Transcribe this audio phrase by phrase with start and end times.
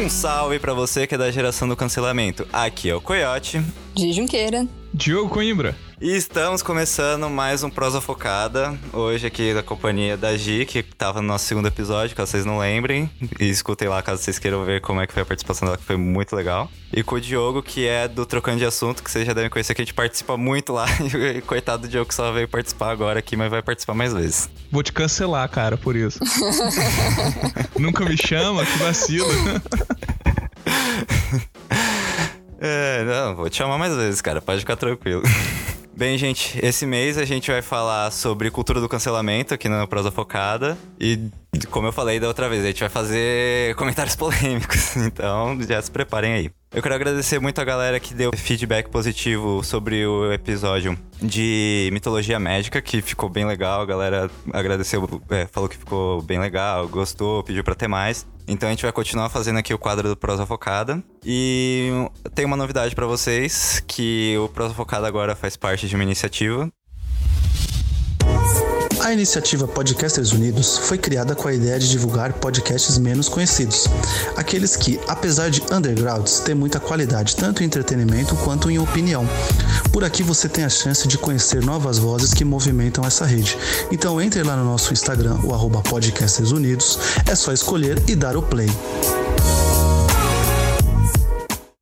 [0.00, 2.48] Um salve para você que é da geração do cancelamento.
[2.50, 3.62] Aqui é o Coyote.
[3.94, 4.66] De Junqueira.
[4.94, 5.76] Diogo Coimbra.
[6.02, 8.74] E estamos começando mais um Prosa Focada.
[8.90, 12.58] Hoje aqui da companhia da Gi, que estava no nosso segundo episódio, caso vocês não
[12.58, 13.10] lembrem.
[13.38, 15.84] E escutem lá caso vocês queiram ver como é que foi a participação dela, que
[15.84, 16.70] foi muito legal.
[16.90, 19.74] E com o Diogo, que é do Trocando de Assunto, que vocês já devem conhecer,
[19.74, 20.86] que a gente participa muito lá.
[21.36, 24.48] E coitado do Diogo que só veio participar agora aqui, mas vai participar mais vezes.
[24.72, 26.18] Vou te cancelar, cara, por isso.
[27.78, 29.28] Nunca me chama, que vacilo.
[32.58, 35.22] é, não, vou te chamar mais vezes, cara, pode ficar tranquilo.
[36.00, 40.10] Bem, gente, esse mês a gente vai falar sobre cultura do cancelamento aqui na Prosa
[40.10, 40.78] Focada.
[40.98, 41.28] E,
[41.70, 44.96] como eu falei da outra vez, a gente vai fazer comentários polêmicos.
[44.96, 46.50] Então, já se preparem aí.
[46.72, 52.38] Eu quero agradecer muito a galera que deu feedback positivo sobre o episódio de mitologia
[52.38, 53.80] médica, que ficou bem legal.
[53.82, 58.24] A galera agradeceu, é, falou que ficou bem legal, gostou, pediu para ter mais.
[58.46, 61.02] Então a gente vai continuar fazendo aqui o quadro do Prosa Focada.
[61.24, 61.90] E
[62.36, 66.70] tem uma novidade para vocês, que o Prosa Focada agora faz parte de uma iniciativa
[69.02, 73.86] a iniciativa Podcasters Unidos foi criada com a ideia de divulgar podcasts menos conhecidos,
[74.36, 79.26] aqueles que, apesar de undergrounds, têm muita qualidade tanto em entretenimento quanto em opinião.
[79.92, 83.56] Por aqui você tem a chance de conhecer novas vozes que movimentam essa rede.
[83.90, 88.36] Então entre lá no nosso Instagram, o arroba Podcasters Unidos, é só escolher e dar
[88.36, 88.68] o play.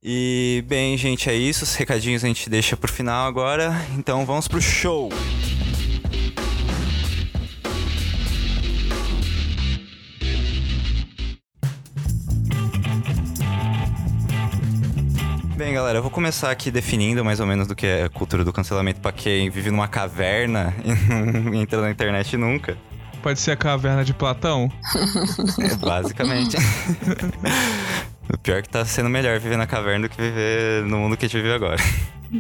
[0.03, 1.65] E bem, gente, é isso.
[1.65, 3.85] Os recadinhos a gente deixa pro final agora.
[3.97, 5.11] Então vamos pro show!
[15.79, 18.53] Galera, eu vou começar aqui definindo mais ou menos do que é a cultura do
[18.53, 22.77] cancelamento para quem vive numa caverna e não entra na internet nunca.
[23.23, 24.71] Pode ser a caverna de Platão?
[25.61, 26.57] É, basicamente.
[28.33, 31.17] o pior é que tá sendo melhor viver na caverna do que viver no mundo
[31.17, 31.81] que a gente vive agora.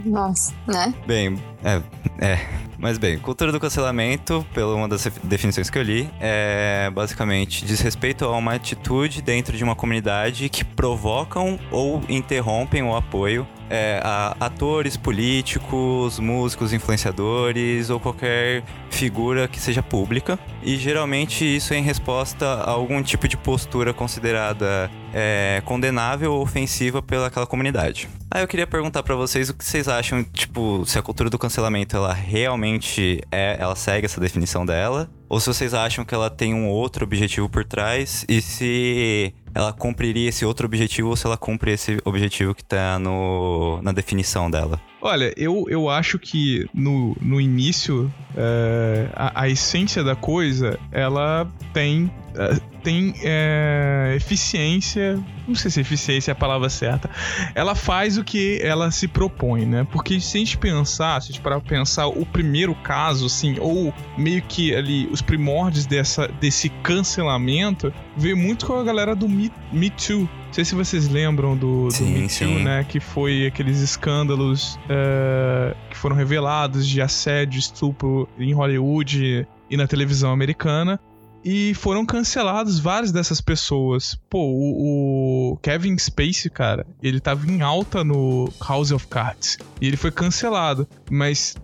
[0.05, 0.95] Nossa, né?
[1.07, 1.83] Bem, é,
[2.19, 2.39] é.
[2.79, 8.25] Mas bem, cultura do cancelamento, pela uma das definições que eu li, é basicamente desrespeito
[8.25, 14.37] a uma atitude dentro de uma comunidade que provocam ou interrompem o apoio é, a
[14.41, 20.39] atores, políticos, músicos, influenciadores ou qualquer figura que seja pública.
[20.63, 26.43] E geralmente isso é em resposta a algum tipo de postura considerada é, condenável ou
[26.43, 28.09] ofensiva pelaquela comunidade.
[28.31, 31.39] Aí eu queria perguntar para vocês o que vocês acham, tipo, se a cultura do
[31.39, 36.29] cancelamento ela realmente é, ela segue essa definição dela, ou se vocês acham que ela
[36.29, 41.27] tem um outro objetivo por trás e se ela cumpriria esse outro objetivo ou se
[41.27, 44.81] ela cumpre esse objetivo que tá no, na definição dela?
[45.01, 51.49] Olha, eu, eu acho que no, no início é, a, a, essência da coisa ela
[51.73, 55.23] tem, é, tem é, eficiência.
[55.47, 57.09] Não sei se eficiência é a palavra certa.
[57.55, 59.87] Ela faz o que ela se propõe, né?
[59.93, 63.95] Porque se a gente pensar, se a gente parar pensar o primeiro caso, assim, ou
[64.17, 69.53] meio que ali os primórdios dessa, desse cancelamento, veio muito com a galera do Me,
[69.73, 72.83] Me Too não sei se vocês lembram do, sim, do Me Too, né?
[72.83, 79.87] Que foi aqueles escândalos uh, que foram revelados de assédio, estupro em Hollywood e na
[79.87, 80.99] televisão americana.
[81.45, 84.19] E foram cancelados várias dessas pessoas.
[84.29, 89.59] Pô, o, o, Kevin Spacey, cara, ele tava em alta no House of Cards.
[89.81, 90.89] E ele foi cancelado.
[91.11, 91.55] Mas,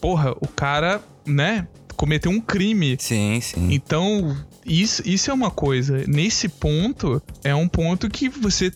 [0.00, 1.66] porra, o cara, né?
[1.96, 2.96] Cometeu um crime.
[3.00, 3.72] Sim, sim.
[3.72, 4.36] Então,
[4.68, 6.04] isso, isso é uma coisa.
[6.06, 8.70] Nesse ponto, é um ponto que você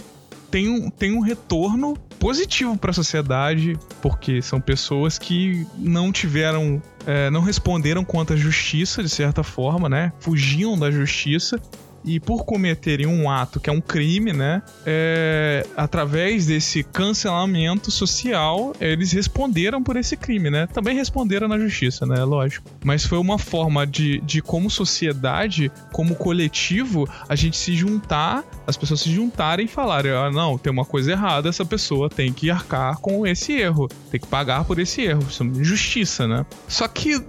[0.51, 6.81] tem um, tem um retorno positivo para a sociedade, porque são pessoas que não tiveram,
[7.07, 10.13] é, não responderam contra a justiça de certa forma, né?
[10.21, 11.61] Fugiam da justiça
[12.05, 14.63] e por cometerem um ato que é um crime, né?
[14.85, 20.67] É, através desse cancelamento social, eles responderam por esse crime, né?
[20.67, 22.25] Também responderam na justiça, né?
[22.25, 22.71] Lógico.
[22.85, 28.77] Mas foi uma forma de, de como sociedade, como coletivo, a gente se juntar, as
[28.77, 32.51] pessoas se juntarem e falarem: ah, não, tem uma coisa errada, essa pessoa tem que
[32.51, 35.25] arcar com esse erro, tem que pagar por esse erro.
[35.29, 36.45] Isso é justiça, né?
[36.69, 37.23] Só que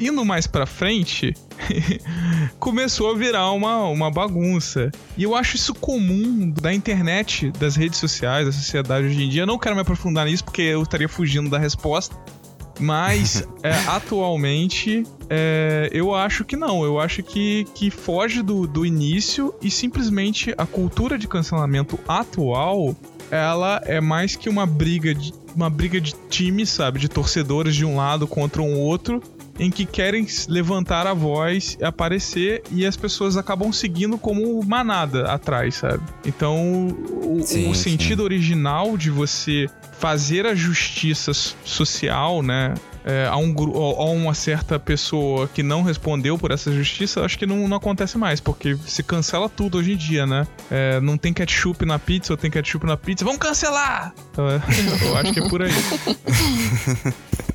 [0.00, 1.34] indo mais pra frente,
[2.58, 4.90] começou a virar uma, uma bagunça.
[5.16, 9.42] E eu acho isso comum da internet, das redes sociais, da sociedade hoje em dia.
[9.42, 12.16] Eu não quero me aprofundar nisso porque eu estaria fugindo da resposta.
[12.80, 16.84] Mas é, atualmente é, eu acho que não.
[16.84, 22.96] Eu acho que, que foge do, do início e simplesmente a cultura de cancelamento atual
[23.30, 27.84] ela é mais que uma briga de uma briga de time, sabe, de torcedores de
[27.84, 29.22] um lado contra um outro
[29.58, 35.76] em que querem levantar a voz, aparecer e as pessoas acabam seguindo como manada atrás,
[35.76, 36.02] sabe?
[36.24, 38.24] Então, o, sim, o sentido sim.
[38.24, 39.68] original de você
[39.98, 41.32] fazer a justiça
[41.64, 42.74] social, né?
[43.04, 47.46] É, a, um, a uma certa pessoa que não respondeu por essa justiça, acho que
[47.46, 50.46] não, não acontece mais, porque se cancela tudo hoje em dia, né?
[50.70, 54.14] É, não tem ketchup na pizza ou tem ketchup na pizza, vamos cancelar!
[54.30, 54.60] Então, é,
[55.04, 55.72] eu acho que é por aí.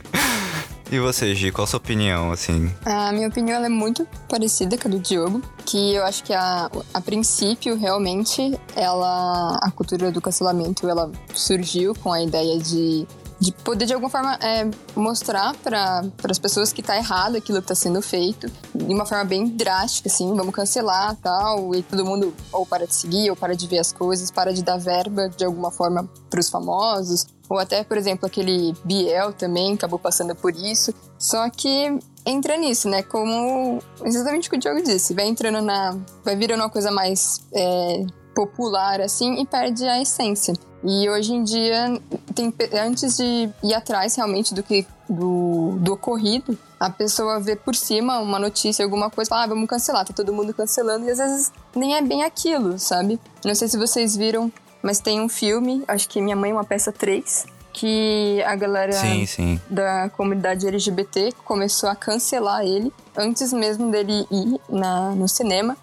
[0.89, 2.71] E você, Gi, qual a sua opinião, assim?
[2.85, 6.69] A minha opinião é muito parecida com a do Diogo, que eu acho que a,
[6.93, 13.05] a princípio, realmente, ela, a cultura do cancelamento, ela surgiu com a ideia de
[13.39, 17.65] de poder de alguma forma é, mostrar para as pessoas que tá errado aquilo que
[17.65, 22.33] está sendo feito de uma forma bem drástica, assim, vamos cancelar tal, e todo mundo
[22.51, 25.45] ou para de seguir, ou para de ver as coisas, para de dar verba de
[25.45, 30.53] alguma forma para os famosos, ou até, por exemplo, aquele Biel também acabou passando por
[30.53, 30.93] isso.
[31.17, 33.03] Só que entra nisso, né?
[33.03, 35.97] Como exatamente o que o Diogo disse, vai entrando na.
[36.23, 38.05] vai virando uma coisa mais é,
[38.35, 40.53] popular assim e perde a essência.
[40.83, 41.99] E hoje em dia,
[42.35, 47.75] tem, antes de ir atrás realmente do que do, do ocorrido, a pessoa vê por
[47.75, 51.17] cima uma notícia, alguma coisa, fala, ah, vamos cancelar, tá todo mundo cancelando, e às
[51.17, 53.19] vezes nem é bem aquilo, sabe?
[53.43, 54.51] Não sei se vocês viram,
[54.81, 58.93] mas tem um filme, acho que Minha Mãe é uma Peça 3, que a galera
[58.93, 59.61] sim, sim.
[59.69, 65.77] da comunidade LGBT começou a cancelar ele antes mesmo dele ir na, no cinema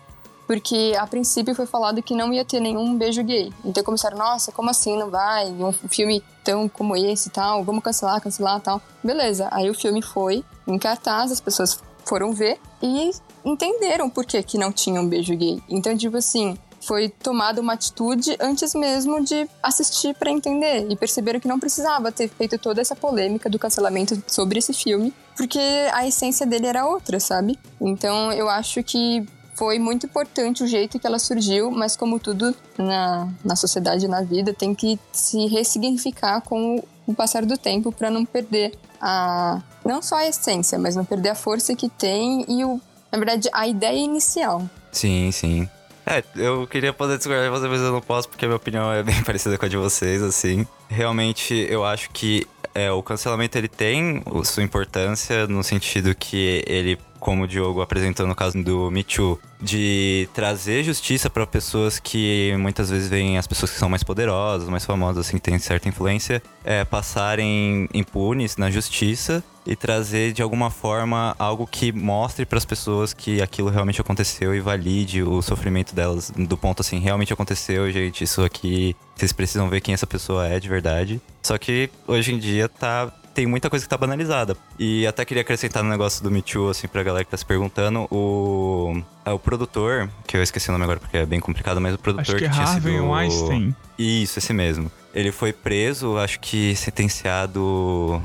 [0.46, 3.52] porque a princípio foi falado que não ia ter nenhum beijo gay.
[3.64, 5.46] Então começaram, nossa, como assim não vai?
[5.50, 8.80] Um filme tão como esse e tal, vamos cancelar, cancelar tal.
[9.02, 13.10] Beleza, aí o filme foi em cartaz, as pessoas foram ver e
[13.44, 15.62] entenderam por que, que não tinha um beijo gay.
[15.68, 21.40] Então, tipo assim, foi tomada uma atitude antes mesmo de assistir para entender e perceberam
[21.40, 25.58] que não precisava ter feito toda essa polêmica do cancelamento sobre esse filme, porque
[25.92, 27.58] a essência dele era outra, sabe?
[27.80, 32.54] Então eu acho que foi muito importante o jeito que ela surgiu, mas como tudo
[32.76, 37.92] na, na sociedade e na vida, tem que se ressignificar com o passar do tempo
[37.92, 42.44] para não perder a não só a essência, mas não perder a força que tem
[42.48, 42.80] e o,
[43.12, 44.68] na verdade a ideia inicial.
[44.90, 45.68] Sim, sim.
[46.06, 48.92] É, eu queria poder discordar de você, mas eu não posso porque a minha opinião
[48.92, 50.66] é bem parecida com a de vocês, assim.
[50.88, 56.98] Realmente, eu acho que é, o cancelamento ele tem sua importância no sentido que ele
[57.24, 62.54] como o Diogo apresentou no caso do Me Too, de trazer justiça para pessoas que
[62.58, 65.88] muitas vezes veem as pessoas que são mais poderosas, mais famosas, assim, que têm certa
[65.88, 72.58] influência, é, passarem impunes na justiça e trazer de alguma forma algo que mostre para
[72.58, 77.32] as pessoas que aquilo realmente aconteceu e valide o sofrimento delas do ponto assim, realmente
[77.32, 81.22] aconteceu, gente, isso aqui, vocês precisam ver quem essa pessoa é de verdade.
[81.42, 84.56] Só que hoje em dia tá tem muita coisa que tá banalizada.
[84.78, 87.44] E até queria acrescentar no negócio do Me Too, assim, pra galera que tá se
[87.44, 91.80] perguntando, o, é, o produtor, que eu esqueci o nome agora porque é bem complicado,
[91.80, 93.10] mas o produtor acho que, que é tinha Harvey sido...
[93.10, 93.76] Weinstein.
[93.98, 94.90] Isso, esse mesmo.
[95.12, 98.22] Ele foi preso, acho que sentenciado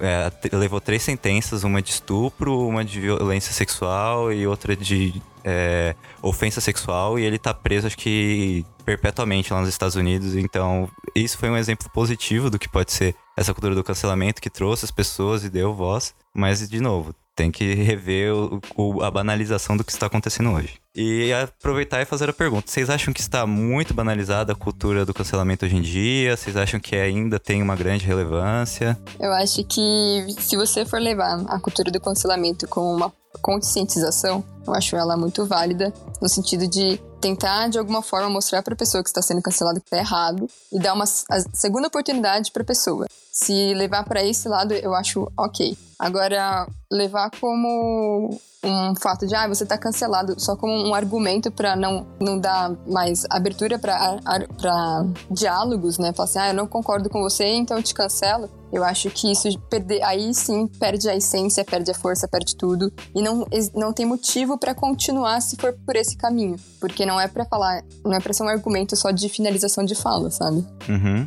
[0.00, 5.94] é, levou três sentenças, uma de estupro, uma de violência sexual e outra de é,
[6.22, 10.34] ofensa sexual, e ele tá preso, acho que perpetuamente lá nos Estados Unidos.
[10.34, 14.50] Então, isso foi um exemplo positivo do que pode ser essa cultura do cancelamento que
[14.50, 16.14] trouxe as pessoas e deu voz.
[16.34, 20.78] Mas, de novo, tem que rever o, o, a banalização do que está acontecendo hoje.
[20.94, 25.14] E aproveitar e fazer a pergunta: vocês acham que está muito banalizada a cultura do
[25.14, 26.36] cancelamento hoje em dia?
[26.36, 28.98] Vocês acham que ainda tem uma grande relevância?
[29.18, 33.10] Eu acho que se você for levar a cultura do cancelamento como uma
[33.40, 38.74] conscientização, eu acho ela muito válida no sentido de tentar de alguma forma mostrar para
[38.74, 42.62] a pessoa que está sendo cancelada que está errado e dar uma segunda oportunidade para
[42.62, 43.06] a pessoa.
[43.32, 45.76] Se levar para esse lado, eu acho ok.
[45.98, 51.74] Agora, levar como um fato de, ah, você tá cancelado, só como um argumento para
[51.74, 56.12] não, não dar mais abertura para diálogos, né?
[56.12, 58.50] Falar assim, ah, eu não concordo com você, então eu te cancelo.
[58.72, 62.92] Eu acho que isso perder, aí sim perde a essência, perde a força, perde tudo
[63.14, 67.28] e não, não tem motivo para continuar se for por esse caminho, porque não é
[67.28, 70.64] para falar, não é para ser um argumento só de finalização de fala, sabe?
[70.88, 71.26] Uhum.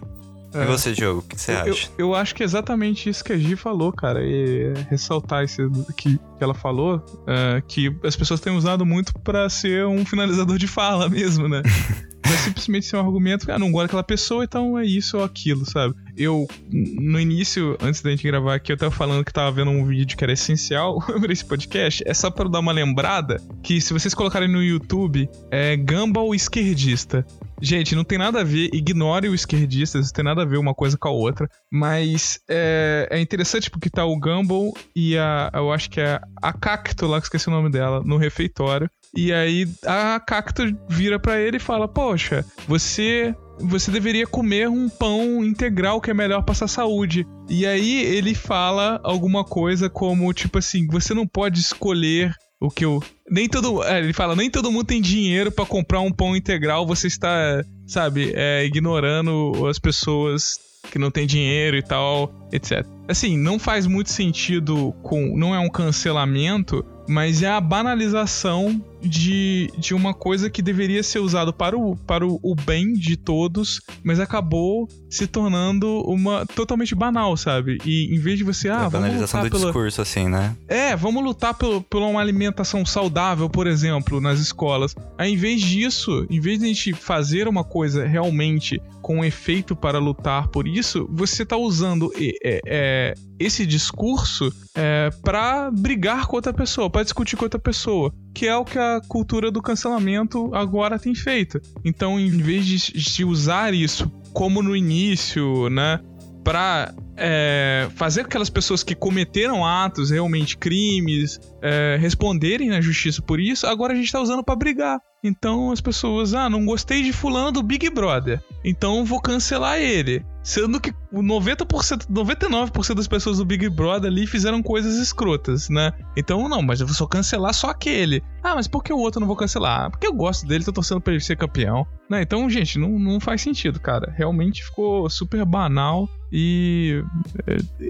[0.53, 0.63] É.
[0.63, 1.89] E você, Diogo, o que você eu, acha?
[1.97, 4.21] Eu, eu, acho que é exatamente isso que a Gi falou, cara.
[4.23, 9.49] E ressaltar isso que, que ela falou, uh, que as pessoas têm usado muito para
[9.49, 11.61] ser um finalizador de fala mesmo, né?
[12.25, 15.65] Vai simplesmente ser um argumento, ah, não gosto daquela pessoa, então é isso ou aquilo,
[15.65, 15.93] sabe?
[16.17, 19.85] Eu, no início, antes da gente gravar aqui, eu tava falando que tava vendo um
[19.85, 22.03] vídeo que era essencial para esse podcast.
[22.05, 27.25] É só para dar uma lembrada que se vocês colocarem no YouTube, é Gumball esquerdista.
[27.61, 30.73] Gente, não tem nada a ver, ignore o esquerdista, não tem nada a ver uma
[30.73, 31.49] coisa com a outra.
[31.71, 35.49] Mas é, é interessante porque tá o Gumball e a.
[35.53, 38.89] Eu acho que é a Cacto lá, que esqueci o nome dela, no refeitório.
[39.15, 44.89] E aí a Cacto vira para ele e fala: Poxa, você você deveria comer um
[44.89, 47.25] pão integral que é melhor para sua saúde.
[47.49, 52.85] E aí ele fala alguma coisa como tipo assim, você não pode escolher o que
[52.85, 56.35] eu nem todo é, ele fala nem todo mundo tem dinheiro para comprar um pão
[56.35, 56.87] integral.
[56.87, 60.59] Você está sabe é, ignorando as pessoas
[60.91, 62.85] que não tem dinheiro e tal, etc.
[63.07, 65.35] Assim, não faz muito sentido com.
[65.35, 71.19] Não é um cancelamento, mas é a banalização de, de uma coisa que deveria ser
[71.19, 76.95] usado para o, para o, o bem de todos, mas acabou se tornando uma totalmente
[76.95, 77.77] banal, sabe?
[77.85, 80.55] E em vez de você, ah, a vamos banalização lutar do pela, discurso, assim, né?
[80.67, 84.95] é, vamos lutar pelo, por uma alimentação saudável, por exemplo, nas escolas.
[85.17, 89.75] Aí, em vez disso, em vez de a gente fazer uma coisa realmente com efeito
[89.75, 92.09] para lutar por isso, você tá usando
[92.43, 98.13] é, é, esse discurso é, para brigar com outra pessoa, para discutir com outra pessoa,
[98.33, 101.61] que é o que a cultura do cancelamento agora tem feito.
[101.85, 105.99] Então, em vez de, de usar isso como no início, né,
[106.43, 113.39] para é, fazer aquelas pessoas que cometeram atos, realmente crimes, é, responderem na justiça por
[113.39, 114.99] isso, agora a gente tá usando para brigar.
[115.23, 120.25] Então as pessoas, ah, não gostei de fulano do Big Brother, então vou cancelar ele.
[120.43, 125.93] Sendo que 90%, 99% das pessoas do Big Brother ali fizeram coisas escrotas, né?
[126.17, 128.21] Então, não, mas eu vou só cancelar só aquele.
[128.43, 129.89] Ah, mas por que o outro eu não vou cancelar?
[129.89, 131.87] Porque eu gosto dele, tô torcendo pra ele ser campeão.
[132.09, 132.21] Né?
[132.21, 134.13] Então, gente, não, não faz sentido, cara.
[134.17, 137.02] Realmente ficou super banal e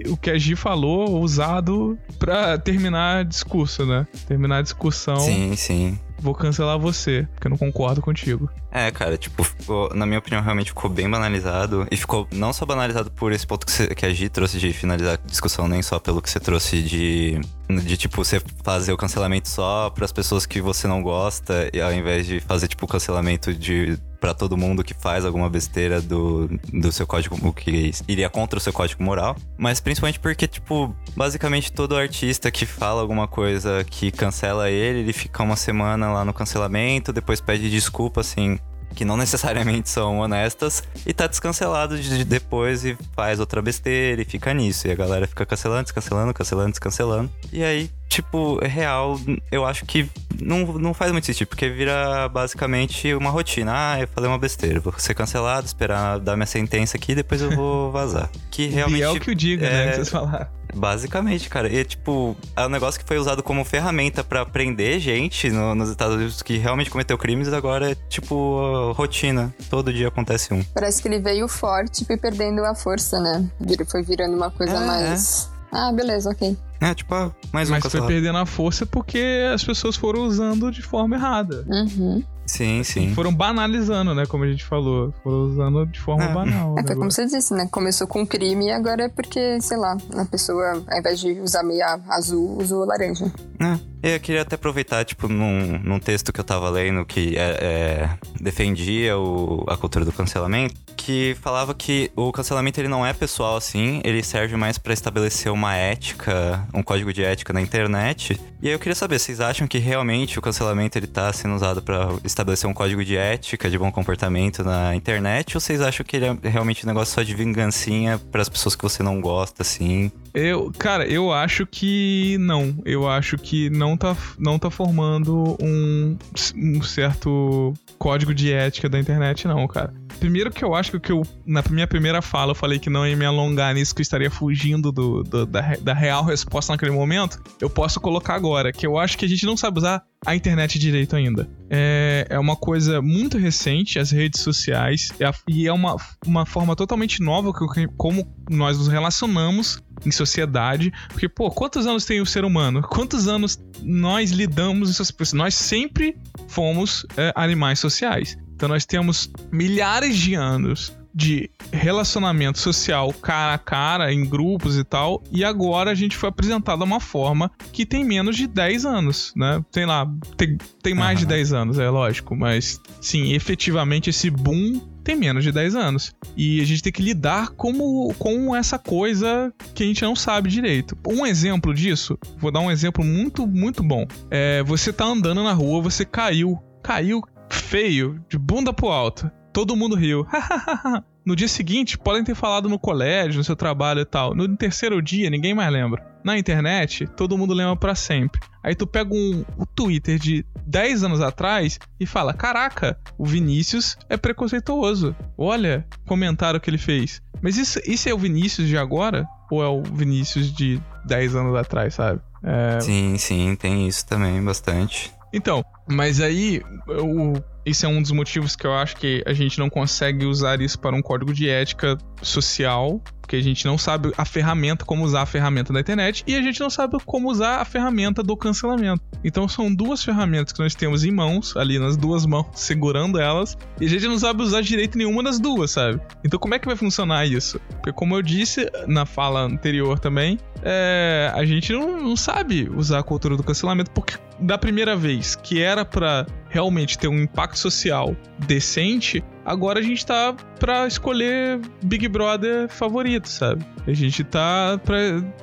[0.08, 4.06] o que a Gi falou, usado pra terminar discurso, né?
[4.26, 5.18] Terminar a discussão.
[5.18, 5.98] Sim, sim.
[6.20, 8.48] Vou cancelar você, porque eu não concordo contigo.
[8.70, 11.86] É, cara, tipo, ficou, na minha opinião, realmente ficou bem banalizado.
[11.90, 14.72] E ficou não só banalizado por esse ponto que, você, que a Gi trouxe de
[14.72, 18.96] finalizar a discussão, nem só pelo que você trouxe de, de tipo, você fazer o
[18.96, 22.84] cancelamento só para as pessoas que você não gosta, e ao invés de fazer, tipo,
[22.84, 27.90] o cancelamento de para todo mundo que faz alguma besteira do, do seu código, que
[28.08, 29.36] iria contra o seu código moral.
[29.58, 35.12] Mas principalmente porque, tipo, basicamente todo artista que fala alguma coisa que cancela ele, ele
[35.12, 38.58] fica uma semana lá no cancelamento, depois pede desculpa, assim,
[38.94, 44.24] que não necessariamente são honestas, e tá descancelado de depois e faz outra besteira e
[44.24, 44.86] fica nisso.
[44.88, 47.30] E a galera fica cancelando, descancelando, cancelando, descancelando.
[47.52, 49.18] E aí, tipo, real,
[49.50, 50.08] eu acho que
[50.40, 53.72] não, não faz muito sentido, porque vira basicamente uma rotina.
[53.74, 57.50] Ah, eu falei uma besteira, vou ser cancelado, esperar dar minha sentença aqui, depois eu
[57.50, 58.30] vou vazar.
[58.50, 59.00] Que realmente.
[59.00, 59.84] E é o que o diga, né?
[59.86, 60.46] é- Que vocês falaram.
[60.74, 61.68] Basicamente, cara.
[61.72, 65.88] E, tipo, é um negócio que foi usado como ferramenta pra prender gente no- nos
[65.90, 69.54] Estados Unidos que realmente cometeu crimes, agora é, tipo, rotina.
[69.70, 70.62] Todo dia acontece um.
[70.74, 73.48] Parece que ele veio forte e foi perdendo a força, né?
[73.60, 75.50] Vir- Foi virando uma coisa É, mais.
[75.70, 76.56] Ah, beleza, ok.
[76.80, 77.14] É, tipo,
[77.52, 81.64] mais um Mas foi perdendo a força porque as pessoas foram usando de forma errada.
[81.68, 82.22] Uhum.
[82.54, 83.12] Sim, sim.
[83.14, 84.26] Foram banalizando, né?
[84.26, 85.12] Como a gente falou.
[85.24, 86.32] Foram usando de forma É.
[86.32, 86.76] banal.
[86.78, 87.66] É, foi como você disse, né?
[87.68, 91.64] Começou com crime e agora é porque, sei lá, a pessoa, ao invés de usar
[91.64, 93.26] meia azul, usou laranja.
[93.60, 93.76] É,
[94.12, 98.10] eu queria até aproveitar, tipo, num, num texto que eu tava lendo que é, é,
[98.40, 103.56] defendia o- a cultura do cancelamento, que falava que o cancelamento ele não é pessoal
[103.56, 108.38] assim, ele serve mais pra estabelecer uma ética, um código de ética na internet.
[108.62, 111.82] E aí eu queria saber, vocês acham que realmente o cancelamento ele tá sendo usado
[111.82, 116.16] pra estabelecer um código de ética, de bom comportamento na internet, ou vocês acham que
[116.16, 120.10] ele é realmente um negócio só de vingancinha pras pessoas que você não gosta, assim?
[120.34, 122.76] Eu, cara, eu acho que não.
[122.84, 126.16] Eu acho que não tá, não tá formando um,
[126.56, 129.94] um certo código de ética da internet, não, cara.
[130.18, 133.06] Primeiro que eu acho que, que eu, na minha primeira fala, eu falei que não
[133.06, 136.90] ia me alongar nisso, que eu estaria fugindo do, do- da, da real resposta naquele
[136.92, 137.40] momento.
[137.60, 140.78] Eu posso colocar agora, que eu acho que a gente não sabe usar a internet
[140.78, 141.48] direito ainda.
[141.70, 146.46] É, é uma coisa muito recente, as redes sociais, e, a- e é uma, uma
[146.46, 150.92] forma totalmente nova que, como nós nos relacionamos em sociedade.
[151.08, 152.82] Porque, pô, quantos anos tem o ser humano?
[152.82, 155.34] Quantos anos nós lidamos em sociedade?
[155.34, 156.16] Nós sempre
[156.48, 158.36] fomos é, animais sociais.
[158.54, 164.84] Então nós temos milhares de anos de relacionamento social cara a cara, em grupos e
[164.84, 168.84] tal, e agora a gente foi apresentado a uma forma que tem menos de 10
[168.84, 169.62] anos, né?
[169.70, 171.34] Tem lá, tem, tem mais de Aham.
[171.34, 176.14] 10 anos, é lógico, mas sim, efetivamente esse boom tem menos de 10 anos.
[176.34, 180.48] E a gente tem que lidar como, com essa coisa que a gente não sabe
[180.48, 180.96] direito.
[181.06, 184.06] Um exemplo disso, vou dar um exemplo muito, muito bom.
[184.30, 189.30] É, você tá andando na rua, você caiu, caiu feio, de bunda pro alto.
[189.54, 190.26] Todo mundo riu.
[191.24, 194.34] no dia seguinte, podem ter falado no colégio, no seu trabalho e tal.
[194.34, 196.04] No terceiro dia, ninguém mais lembra.
[196.24, 198.40] Na internet, todo mundo lembra para sempre.
[198.62, 203.96] Aí tu pega um, um Twitter de 10 anos atrás e fala: Caraca, o Vinícius
[204.08, 205.14] é preconceituoso.
[205.38, 207.22] Olha o comentário que ele fez.
[207.40, 209.26] Mas isso, isso é o Vinícius de agora?
[209.50, 212.20] Ou é o Vinícius de 10 anos atrás, sabe?
[212.42, 212.80] É...
[212.80, 215.12] Sim, sim, tem isso também, bastante.
[215.32, 217.34] Então, mas aí, o,
[217.66, 220.78] isso é um dos motivos que eu acho que a gente não consegue usar isso
[220.78, 225.22] para um código de ética social, porque a gente não sabe a ferramenta, como usar
[225.22, 229.02] a ferramenta da internet, e a gente não sabe como usar a ferramenta do cancelamento.
[229.22, 233.56] Então são duas ferramentas que nós temos em mãos, ali nas duas mãos, segurando elas,
[233.80, 236.00] e a gente não sabe usar direito nenhuma das duas, sabe?
[236.22, 237.58] Então como é que vai funcionar isso?
[237.76, 242.98] Porque como eu disse na fala anterior também, é, a gente não, não sabe usar
[242.98, 247.58] a cultura do cancelamento, porque da primeira vez que era para realmente ter um impacto
[247.58, 248.16] social
[248.46, 253.66] decente, agora a gente tá pra escolher Big Brother favorito, sabe?
[253.86, 254.96] A gente tá pra.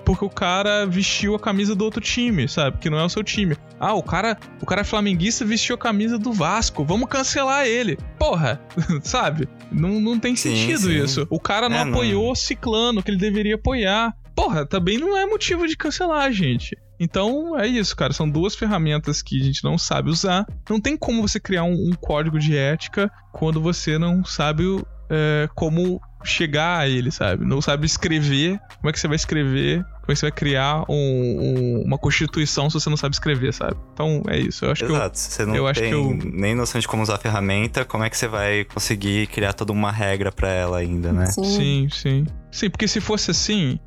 [0.06, 2.78] Porque o cara vestiu a camisa do outro time, sabe?
[2.78, 3.56] Que não é o seu time.
[3.80, 6.86] Ah, o cara, o cara é flamenguista vestiu a camisa do Vasco.
[6.86, 7.98] Vamos cancelar ele.
[8.18, 8.62] Porra,
[9.04, 9.48] sabe?
[9.72, 11.04] Não, não tem sim, sentido sim.
[11.04, 11.28] isso.
[11.30, 12.36] O cara não é, apoiou não.
[12.36, 14.16] Ciclano, que ele deveria apoiar.
[14.34, 16.78] Porra, também não é motivo de cancelar, gente.
[17.04, 18.14] Então é isso, cara.
[18.14, 20.46] São duas ferramentas que a gente não sabe usar.
[20.70, 24.64] Não tem como você criar um, um código de ética quando você não sabe
[25.10, 27.44] é, como chegar a ele, sabe?
[27.44, 28.60] Não sabe escrever.
[28.78, 29.84] Como é que você vai escrever?
[29.84, 33.52] Como é que você vai criar um, um, uma constituição se você não sabe escrever,
[33.52, 33.78] sabe?
[33.94, 34.66] Então é isso.
[34.66, 35.00] Eu acho Exato.
[35.00, 36.14] que eu, você não eu tem eu...
[36.32, 37.84] nem noção de como usar a ferramenta.
[37.84, 41.26] Como é que você vai conseguir criar toda uma regra para ela ainda, né?
[41.26, 41.90] Sim, sim.
[41.90, 42.26] sim.
[42.52, 43.80] Sim, porque se fosse assim,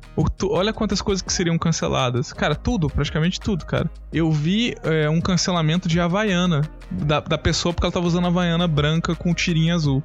[0.49, 2.33] olha quantas coisas que seriam canceladas.
[2.33, 3.89] Cara, tudo, praticamente tudo, cara.
[4.11, 6.61] Eu vi é, um cancelamento de Havaiana.
[6.89, 10.03] Da, da pessoa porque ela tava usando Havaiana branca com tirinha azul.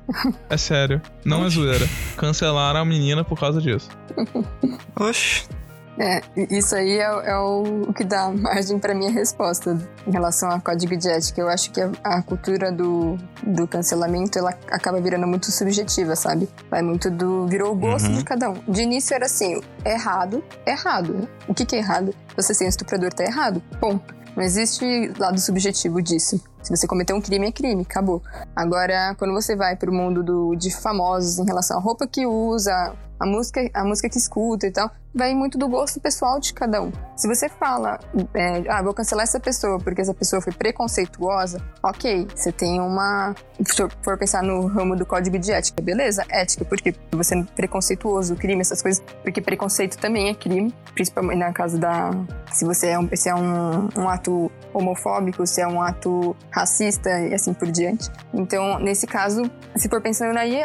[0.48, 1.00] É sério.
[1.24, 1.86] Não é zoeira.
[2.16, 3.88] Cancelaram a menina por causa disso.
[4.98, 5.59] Oxi.
[6.00, 10.58] É, isso aí é, é o, que dá margem para minha resposta em relação ao
[10.58, 11.42] código de ética.
[11.42, 16.48] Eu acho que a, a, cultura do, do cancelamento ela acaba virando muito subjetiva, sabe?
[16.70, 17.46] Vai muito do.
[17.46, 18.16] virou o gosto uhum.
[18.16, 18.54] de cada um.
[18.66, 21.28] De início era assim: errado, errado.
[21.46, 22.14] O que, que é errado?
[22.34, 23.62] Você ser um estuprador tá errado.
[23.78, 24.14] Ponto.
[24.34, 26.42] Não existe lado subjetivo disso.
[26.62, 28.22] Se você cometeu um crime, é crime, acabou.
[28.56, 32.94] Agora, quando você vai pro mundo do, de famosos em relação à roupa que usa,
[33.18, 36.82] a música, a música que escuta e tal, vai muito do gosto pessoal de cada
[36.82, 36.92] um.
[37.16, 37.98] Se você fala,
[38.34, 43.34] é, ah, vou cancelar essa pessoa porque essa pessoa foi preconceituosa, ok, você tem uma.
[43.62, 48.36] Se for pensar no ramo do código de ética, beleza, ética, porque você é preconceituoso,
[48.36, 52.10] crime, essas coisas, porque preconceito também é crime, principalmente na casa da.
[52.52, 57.10] Se você é um, se é um, um ato homofóbico, se é um ato racista
[57.20, 58.10] e assim por diante.
[58.32, 59.42] Então, nesse caso,
[59.76, 60.60] se for pensando aí,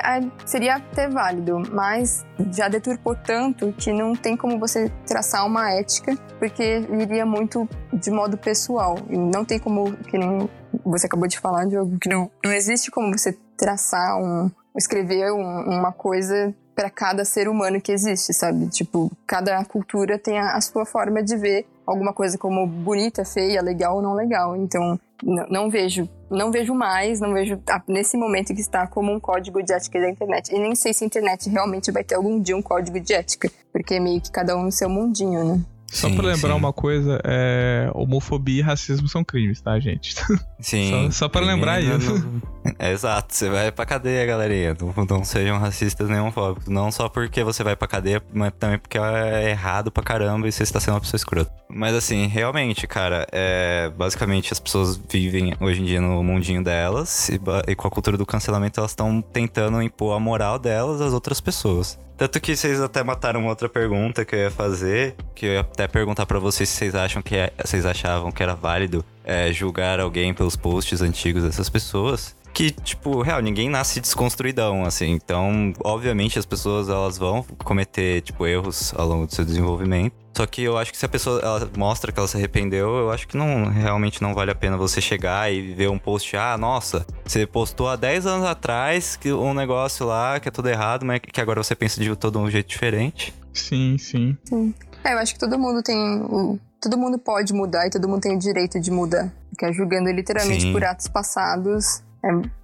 [0.45, 6.17] seria até válido, mas já deturpou tanto que não tem como você traçar uma ética,
[6.39, 8.97] porque iria muito de modo pessoal.
[9.09, 10.49] E não tem como, que nem
[10.85, 14.49] você acabou de falar, Diogo, que não, não existe como você traçar um.
[14.75, 18.67] escrever um, uma coisa para cada ser humano que existe, sabe?
[18.67, 23.61] Tipo, cada cultura tem a, a sua forma de ver alguma coisa como bonita, feia,
[23.61, 24.55] legal ou não legal.
[24.55, 29.61] Então, não, vejo, não vejo mais, não vejo nesse momento que está como um código
[29.63, 30.53] de ética da internet.
[30.53, 33.49] E nem sei se a internet realmente vai ter algum dia um código de ética,
[33.71, 35.65] porque é meio que cada um no seu mundinho, né?
[35.95, 36.59] Só sim, pra lembrar sim.
[36.59, 37.89] uma coisa, é...
[37.93, 40.13] homofobia e racismo são crimes, tá, gente?
[40.59, 40.89] Sim.
[40.89, 42.41] só, só pra lembrar isso.
[42.79, 44.75] É, exato, você vai pra cadeia, galerinha.
[44.79, 46.67] Não, não sejam racistas nem homofóbicos.
[46.67, 50.51] Não só porque você vai pra cadeia, mas também porque é errado pra caramba e
[50.51, 51.51] você está sendo uma pessoa escrota.
[51.69, 53.91] Mas assim, realmente, cara, é...
[53.95, 58.17] basicamente as pessoas vivem hoje em dia no mundinho delas e, e com a cultura
[58.17, 61.97] do cancelamento elas estão tentando impor a moral delas às outras pessoas.
[62.17, 65.59] Tanto que vocês até mataram uma outra pergunta que eu ia fazer, que eu ia
[65.59, 69.51] até perguntar para vocês se vocês acham que é, vocês achavam que era válido é,
[69.51, 72.33] julgar alguém pelos posts antigos dessas pessoas.
[72.55, 75.11] Que, tipo, real, ninguém nasce desconstruidão, assim.
[75.11, 80.15] Então, obviamente, as pessoas, elas vão cometer, tipo, erros ao longo do seu desenvolvimento.
[80.37, 83.11] Só que eu acho que se a pessoa ela mostra que ela se arrependeu, eu
[83.11, 86.57] acho que não realmente não vale a pena você chegar e ver um post, ah,
[86.57, 91.05] nossa, você postou há 10 anos atrás que um negócio lá que é tudo errado,
[91.05, 93.33] mas que agora você pensa de todo um jeito diferente.
[93.53, 94.37] Sim, sim.
[94.45, 94.73] Sim.
[95.03, 96.21] É, eu acho que todo mundo tem
[96.81, 99.31] todo mundo pode mudar e todo mundo tem o direito de mudar.
[99.49, 100.73] Porque é julgando literalmente Sim.
[100.73, 102.03] por atos passados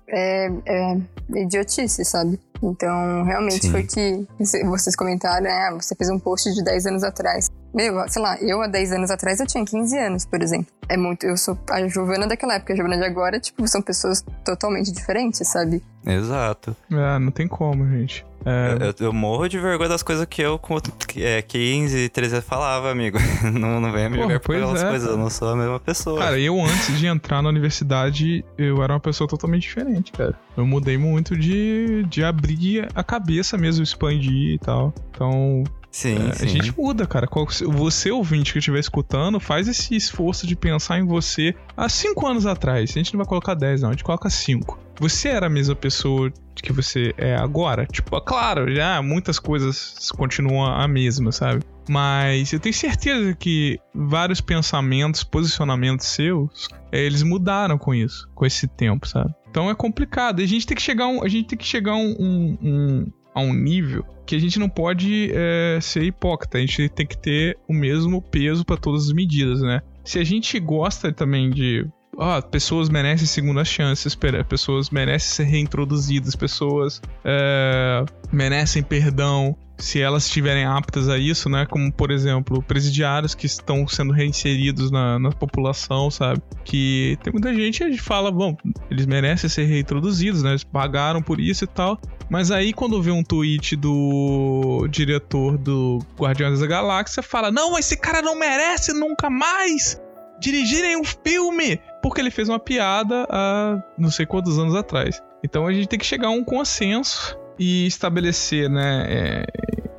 [0.09, 0.97] é, é,
[1.35, 2.39] é idiotice, sabe?
[2.61, 3.71] Então, realmente Sim.
[3.71, 4.27] foi que
[4.65, 5.71] vocês comentaram, né?
[5.79, 7.49] Você fez um post de 10 anos atrás.
[7.73, 10.67] Meu, sei lá, eu há 10 anos atrás eu tinha 15 anos, por exemplo.
[10.87, 11.25] É muito.
[11.25, 15.47] Eu sou a Giovana daquela época, a Giovana de agora, tipo, são pessoas totalmente diferentes,
[15.47, 15.81] sabe?
[16.05, 16.75] Exato.
[16.91, 18.25] É, não tem como, gente.
[18.45, 20.77] É, Eu, eu morro de vergonha das coisas que eu com
[21.17, 23.17] é, 15, 13 anos falava, amigo.
[23.51, 26.19] Não, não venha me Porra, por aquelas é, coisas, eu não sou a mesma pessoa.
[26.19, 30.33] Cara, eu antes de entrar na universidade, eu era uma pessoa totalmente diferente, cara.
[30.55, 34.93] Eu mudei muito de, de abrir a cabeça mesmo, expandir e tal.
[35.11, 36.45] Então, sim, é, sim.
[36.45, 37.27] a gente muda, cara.
[37.67, 42.45] Você, ouvinte que estiver escutando, faz esse esforço de pensar em você há cinco anos
[42.45, 42.91] atrás.
[42.91, 44.90] A gente não vai colocar 10, não, a gente coloca 5.
[45.01, 47.87] Você era a mesma pessoa que você é agora?
[47.87, 51.63] Tipo, é claro, já muitas coisas continuam a mesma, sabe?
[51.89, 58.45] Mas eu tenho certeza que vários pensamentos, posicionamentos seus, eh, eles mudaram com isso, com
[58.45, 59.33] esse tempo, sabe?
[59.49, 60.39] Então é complicado.
[60.39, 63.41] A gente tem que chegar um, a gente tem que chegar um, um- um- a
[63.41, 66.59] um nível que a gente não pode eh, ser hipócrita.
[66.59, 69.81] A gente tem que ter o mesmo peso para todas as medidas, né?
[70.05, 71.87] Se a gente gosta também de
[72.19, 79.99] ah, pessoas merecem segunda chances, pe- pessoas merecem ser reintroduzidas, pessoas é, merecem perdão se
[79.99, 81.65] elas estiverem aptas a isso, né?
[81.65, 86.39] Como, por exemplo, presidiários que estão sendo reinseridos na, na população, sabe?
[86.63, 88.55] Que tem muita gente que fala, bom,
[88.91, 90.51] eles merecem ser reintroduzidos, né?
[90.51, 91.99] Eles pagaram por isso e tal.
[92.29, 97.97] Mas aí, quando vê um tweet do diretor do Guardiões da Galáxia, fala: Não, esse
[97.97, 99.99] cara não merece nunca mais
[100.41, 101.79] dirigirem um filme!
[102.01, 105.21] Porque ele fez uma piada há não sei quantos anos atrás.
[105.43, 109.45] Então a gente tem que chegar a um consenso e estabelecer, né, é,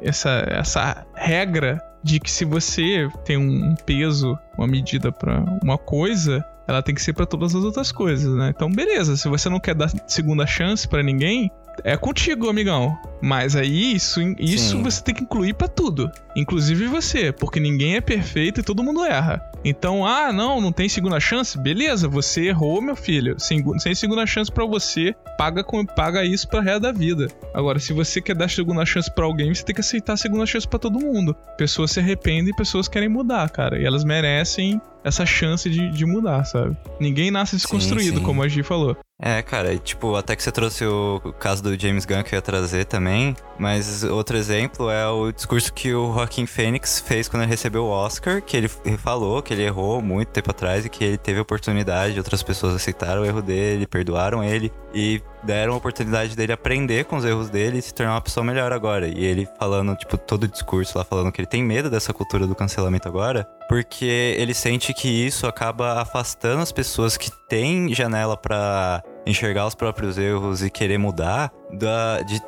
[0.02, 6.44] essa, essa regra de que se você tem um peso, uma medida pra uma coisa,
[6.66, 8.52] ela tem que ser pra todas as outras coisas, né?
[8.54, 11.50] Então, beleza, se você não quer dar segunda chance pra ninguém,
[11.84, 12.96] é contigo, amigão.
[13.20, 14.82] Mas aí isso, isso Sim.
[14.82, 19.04] você tem que incluir pra tudo, inclusive você, porque ninguém é perfeito e todo mundo
[19.04, 19.40] erra.
[19.64, 21.58] Então, ah, não, não tem segunda chance?
[21.58, 23.38] Beleza, você errou, meu filho.
[23.38, 27.28] Sem, sem segunda chance pra você, paga com paga isso pra resto da vida.
[27.54, 30.66] Agora, se você quer dar segunda chance pra alguém, você tem que aceitar segunda chance
[30.66, 31.36] pra todo mundo.
[31.56, 33.80] Pessoas se arrependem e pessoas querem mudar, cara.
[33.80, 36.76] E elas merecem essa chance de, de mudar, sabe?
[37.00, 38.24] Ninguém nasce desconstruído, sim.
[38.24, 38.96] como a Gi falou.
[39.24, 42.38] É, cara, e, tipo, até que você trouxe o caso do James Gunn que eu
[42.38, 47.44] ia trazer também, mas outro exemplo é o discurso que o Joaquin Phoenix fez quando
[47.44, 51.04] ele recebeu o Oscar, que ele falou que ele errou muito tempo atrás e que
[51.04, 56.36] ele teve oportunidade, outras pessoas aceitaram o erro dele, perdoaram ele e deram a oportunidade
[56.36, 59.08] dele aprender com os erros dele e se tornar uma pessoa melhor agora.
[59.08, 62.46] E ele falando, tipo, todo o discurso lá falando que ele tem medo dessa cultura
[62.46, 68.36] do cancelamento agora, porque ele sente que isso acaba afastando as pessoas que têm janela
[68.36, 72.40] pra enxergar os próprios erros e querer mudar da, de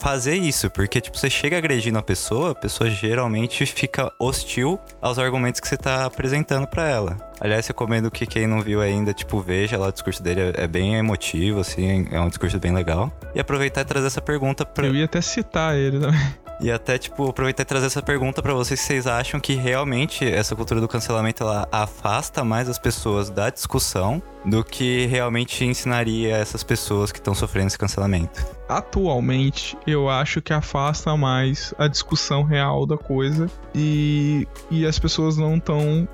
[0.00, 5.18] fazer isso, porque tipo, você chega agredindo a pessoa, a pessoa geralmente fica hostil aos
[5.18, 7.16] argumentos que você tá apresentando pra ela.
[7.38, 10.68] Aliás, recomendo que quem não viu ainda, tipo, veja lá o discurso dele, é é
[10.68, 13.10] bem emotivo, assim, é um discurso bem legal.
[13.34, 16.20] E aproveitar e trazer essa pergunta pra, Eu ia até citar ele também.
[16.60, 20.54] E até, tipo, aproveitar e trazer essa pergunta pra vocês vocês acham que realmente essa
[20.54, 26.62] cultura do cancelamento ela afasta mais as pessoas da discussão do que realmente ensinaria essas
[26.62, 28.44] pessoas que estão sofrendo esse cancelamento.
[28.68, 35.36] atualmente eu acho que afasta mais a discussão real da coisa e, e as pessoas
[35.36, 36.08] não estão.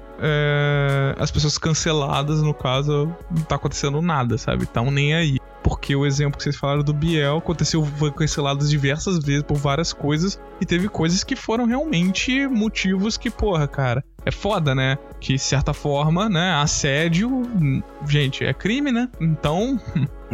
[1.19, 4.65] as pessoas canceladas, no caso, não tá acontecendo nada, sabe?
[4.65, 5.39] Estão nem aí.
[5.67, 9.93] Porque o exemplo que vocês falaram do Biel aconteceu, foi cancelado diversas vezes por várias
[9.93, 14.97] coisas e teve coisas que foram realmente motivos que, porra, cara, é foda, né?
[15.21, 19.09] Que, de certa forma, né, assédio, hum, gente, é crime, né?
[19.21, 19.81] Então,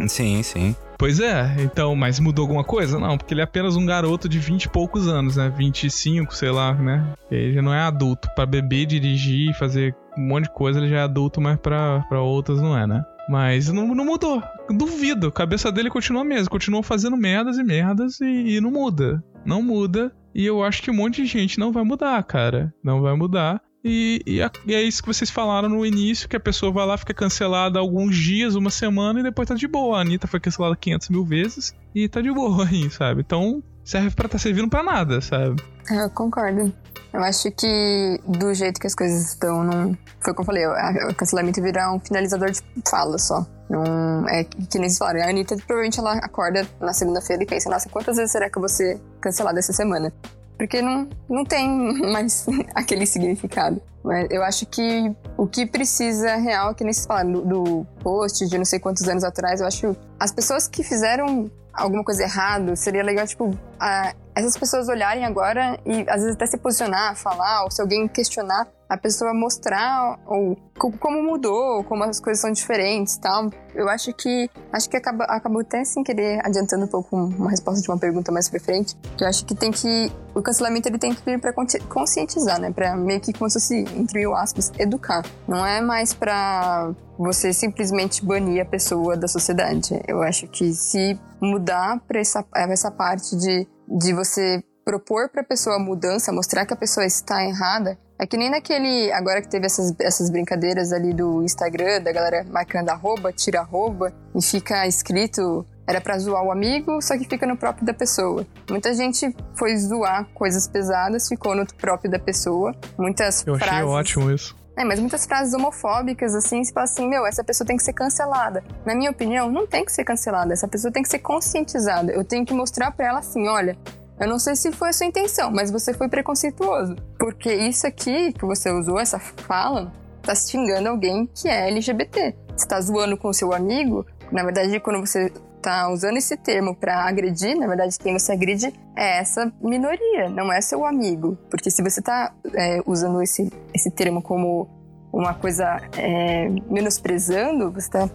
[0.06, 0.76] Sim, sim.
[0.98, 2.98] Pois é, então, mas mudou alguma coisa?
[2.98, 5.52] Não, porque ele é apenas um garoto de 20 e poucos anos, né?
[5.56, 7.04] 25, sei lá, né?
[7.30, 8.28] Ele já não é adulto.
[8.36, 12.20] Pra beber, dirigir, fazer um monte de coisa, ele já é adulto, mas pra, pra
[12.20, 13.04] outras não é, né?
[13.28, 14.42] Mas não, não mudou.
[14.68, 15.28] Duvido.
[15.28, 16.50] A cabeça dele continua a mesma.
[16.50, 19.22] Continua fazendo merdas e merdas e, e não muda.
[19.44, 20.12] Não muda.
[20.34, 22.74] E eu acho que um monte de gente não vai mudar, cara.
[22.82, 23.60] Não vai mudar.
[23.84, 26.96] E, e, e é isso que vocês falaram no início, que a pessoa vai lá,
[26.96, 29.98] fica cancelada alguns dias, uma semana, e depois tá de boa.
[29.98, 33.22] A Anitta foi cancelada 500 mil vezes e tá de boa aí, sabe?
[33.22, 35.62] Então, serve pra tá servindo pra nada, sabe?
[35.90, 36.72] É, Eu concordo.
[37.12, 39.96] Eu acho que do jeito que as coisas estão, não.
[40.20, 40.66] Foi como eu falei,
[41.10, 43.46] o cancelamento virar um finalizador de fala só.
[43.68, 45.20] Não, é que nem vocês falaram.
[45.22, 48.60] A Anitta provavelmente ela acorda na segunda-feira e pensa, nossa, quantas vezes será que eu
[48.60, 50.12] vou ser cancelada essa semana?
[50.56, 51.68] Porque não, não tem
[52.12, 53.82] mais aquele significado.
[54.02, 58.48] Mas eu acho que o que precisa real, que nem vocês falaram, do, do post
[58.48, 62.74] de não sei quantos anos atrás, eu acho as pessoas que fizeram alguma coisa errada,
[62.76, 67.64] seria legal, tipo, a, essas pessoas olharem agora e às vezes até se posicionar, falar,
[67.64, 73.16] ou se alguém questionar, a pessoa mostrar ou como mudou, como as coisas são diferentes,
[73.16, 73.50] tal.
[73.74, 77.80] Eu acho que acho que acaba, acabou até sem querer adiantando um pouco uma resposta
[77.80, 80.98] de uma pergunta mais pra frente, que eu acho que tem que o cancelamento ele
[80.98, 81.52] tem que vir para
[81.88, 85.24] conscientizar, né, para meio que como se fosse entre mil aspas educar.
[85.48, 90.00] Não é mais para você simplesmente banir a pessoa da sociedade.
[90.06, 95.44] Eu acho que se mudar para essa essa parte de de você propor para a
[95.44, 99.10] pessoa a mudança, mostrar que a pessoa está errada, é que nem naquele.
[99.12, 104.12] Agora que teve essas, essas brincadeiras ali do Instagram, da galera marcando arroba, tira arroba,
[104.34, 105.66] e fica escrito.
[105.84, 108.46] Era pra zoar o amigo, só que fica no próprio da pessoa.
[108.70, 112.72] Muita gente foi zoar coisas pesadas, ficou no próprio da pessoa.
[112.96, 113.74] Muitas Eu frases.
[113.74, 114.56] achei ótimo isso.
[114.76, 117.92] É, mas muitas frases homofóbicas, assim, se fala assim, meu, essa pessoa tem que ser
[117.92, 118.64] cancelada.
[118.86, 120.52] Na minha opinião, não tem que ser cancelada.
[120.52, 122.12] Essa pessoa tem que ser conscientizada.
[122.12, 123.76] Eu tenho que mostrar para ela assim, olha,
[124.18, 126.96] eu não sei se foi a sua intenção, mas você foi preconceituoso.
[127.18, 132.34] Porque isso aqui que você usou, essa fala, tá xingando alguém que é LGBT.
[132.56, 134.06] Você tá zoando com o seu amigo.
[134.30, 135.30] Na verdade, quando você
[135.62, 140.52] tá usando esse termo para agredir, na verdade, quem você agride é essa minoria, não
[140.52, 141.38] é seu amigo.
[141.48, 144.68] Porque se você tá é, usando esse, esse termo como
[145.12, 148.08] uma coisa é, menosprezando, você tá,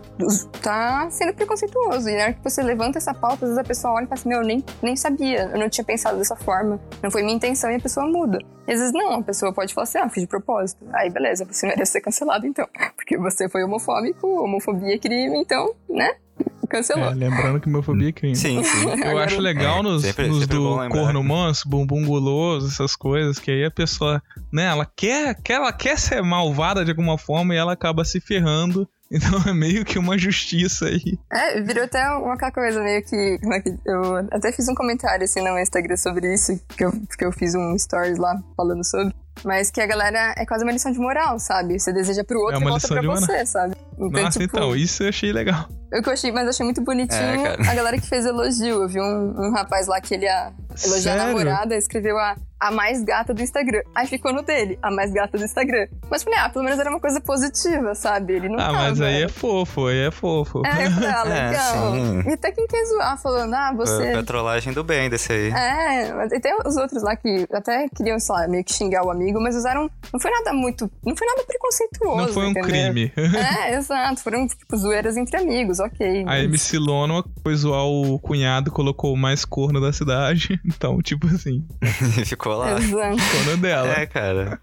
[0.61, 2.09] tá sendo preconceituoso.
[2.09, 4.19] E na hora que você levanta essa pauta, às vezes a pessoa olha e fala
[4.19, 7.35] assim: Meu, eu nem, nem sabia, eu não tinha pensado dessa forma, não foi minha
[7.35, 8.39] intenção, e a pessoa muda.
[8.67, 10.83] E às vezes não, a pessoa pode falar assim: Ah, fiz de propósito.
[10.91, 12.67] Aí beleza, você merece ser cancelado então.
[12.97, 16.15] Porque você foi homofóbico, homofobia é crime, então, né?
[16.69, 17.05] Cancelou.
[17.05, 18.35] É, lembrando que homofobia é crime.
[18.35, 18.89] Sim, sim.
[19.03, 23.39] Eu acho legal nos, sempre- nos sempre bom do corno manso, bumbum guloso, essas coisas,
[23.39, 27.53] que aí a pessoa, né, ela quer, quer, ela quer ser malvada de alguma forma
[27.53, 28.87] e ela acaba se ferrando.
[29.09, 31.17] Então é meio que uma justiça aí.
[31.31, 33.69] É, virou até uma aquela coisa meio que, como é que.
[33.85, 37.55] Eu até fiz um comentário assim no Instagram sobre isso, que eu, que eu fiz
[37.55, 39.15] um stories lá falando sobre.
[39.45, 41.79] Mas que a galera é quase uma lição de moral, sabe?
[41.79, 43.21] Você deseja pro outro É e volta lição pra moral.
[43.21, 43.75] você, sabe?
[43.93, 45.69] Então, Nossa, tipo, então, isso eu achei legal.
[45.91, 48.83] Eu que achei, mas achei muito bonitinho É, a galera que fez elogio.
[48.83, 50.51] Eu vi um, um rapaz lá que ele ia
[50.85, 53.81] elogiar a namorada, escreveu a, a mais gata do Instagram.
[53.95, 55.87] Aí ficou no dele, a mais gata do Instagram.
[56.09, 58.33] Mas falei, ah, pelo menos era uma coisa positiva, sabe?
[58.33, 58.73] Ele não Ah, tava...
[58.73, 60.61] mas aí é fofo, aí é fofo.
[60.65, 61.93] É, eu falei, ah, É, legal.
[61.93, 62.29] sim.
[62.29, 64.07] e até quem quer zoar, falando, ah, Foi você...
[64.13, 65.49] a trollagem do bem desse aí.
[65.51, 69.03] É, mas e tem os outros lá que até queriam, sei lá, meio que xingar
[69.05, 69.89] o amigo, mas usaram.
[70.11, 70.89] Não foi nada muito.
[71.05, 72.17] Não foi nada preconceituoso.
[72.17, 72.69] Não foi um entendeu?
[72.69, 73.11] crime.
[73.17, 74.21] É, exato.
[74.21, 76.25] Foram, tipo, zoeiras entre amigos, ok.
[76.27, 80.59] A MC Lona foi zoar o cunhado, colocou o mais corno da cidade.
[80.77, 81.65] Então, tipo assim,
[82.25, 82.79] Ficou lá.
[82.79, 83.57] Exato.
[83.57, 83.93] dela.
[83.93, 84.59] É, cara.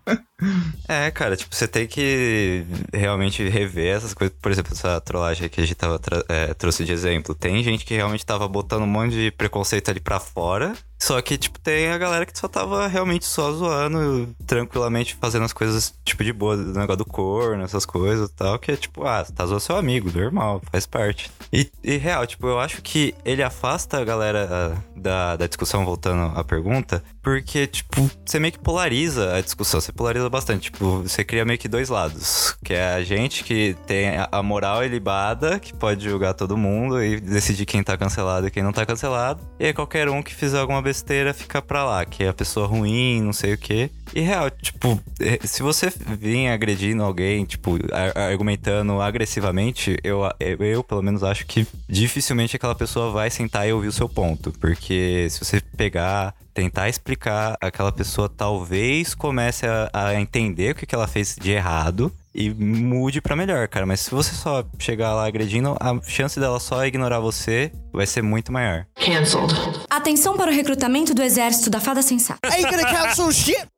[0.89, 4.37] É, cara, tipo, você tem que realmente rever essas coisas.
[4.41, 7.35] Por exemplo, essa trollagem que a gente tava é, trouxe de exemplo.
[7.35, 10.75] Tem gente que realmente tava botando um monte de preconceito ali pra fora.
[11.05, 15.53] Só que, tipo, tem a galera que só tava realmente só zoando, tranquilamente fazendo as
[15.53, 18.59] coisas, tipo, de boa, do negócio do corno, essas coisas e tal.
[18.59, 21.31] Que é tipo, ah, tá zoando seu amigo, normal, faz parte.
[21.53, 25.85] E, e real, tipo, eu acho que ele afasta a galera ah, da, da discussão,
[25.85, 30.71] voltando à pergunta, porque, tipo, você meio que polariza a discussão, você polariza bastante.
[30.71, 32.57] Tipo, você cria meio que dois lados.
[32.65, 37.21] Que é a gente que tem a- moral ilibada, que pode julgar todo mundo e
[37.21, 39.43] decidir quem tá cancelado e quem não tá cancelado.
[39.61, 40.94] E aí qualquer um que fizer alguma besteira
[41.35, 43.91] fica pra lá, que é a pessoa ruim, não sei o quê.
[44.15, 50.59] E real, tipo, eh, se você vir agredindo alguém, tipo, ar- argumentando agressivamente, eu, eu,
[50.65, 54.53] eu, pelo menos acho que dificilmente aquela pessoa vai sentar e ouvir o seu ponto.
[54.61, 60.87] Porque se você pegar, tentar explicar, aquela pessoa talvez comece a, a entender o que,
[60.87, 63.87] que ela fez de errado e mude pra melhor, cara.
[63.87, 68.23] Mas se você só chegar lá agredindo, a chance dela só ignorar você vai ser
[68.23, 68.87] muito maior.
[68.97, 69.55] Canceled.
[69.89, 72.41] Atenção para o recrutamento do exército da fada sensata.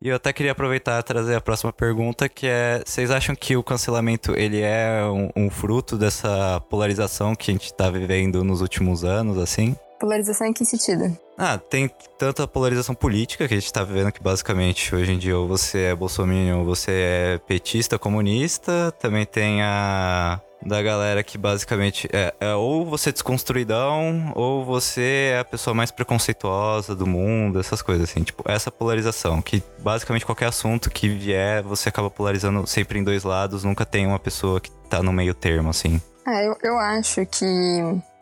[0.00, 3.56] E eu até queria aproveitar e trazer a próxima pergunta, que é: vocês acham que
[3.56, 8.60] o cancelamento ele é um, um fruto dessa polarização que a gente tá vivendo nos
[8.60, 9.76] últimos anos, assim?
[9.98, 11.16] Polarização em que sentido?
[11.38, 15.18] Ah, tem tanto a polarização política que a gente tá vivendo que basicamente hoje em
[15.18, 18.92] dia ou você é bolsominion ou você é petista, comunista.
[18.98, 25.32] Também tem a da galera que basicamente é, é ou você é desconstruidão ou você
[25.34, 28.22] é a pessoa mais preconceituosa do mundo, essas coisas assim.
[28.22, 33.24] Tipo, essa polarização que basicamente qualquer assunto que vier, você acaba polarizando sempre em dois
[33.24, 36.00] lados, nunca tem uma pessoa que tá no meio termo, assim.
[36.26, 37.46] É, eu, eu acho que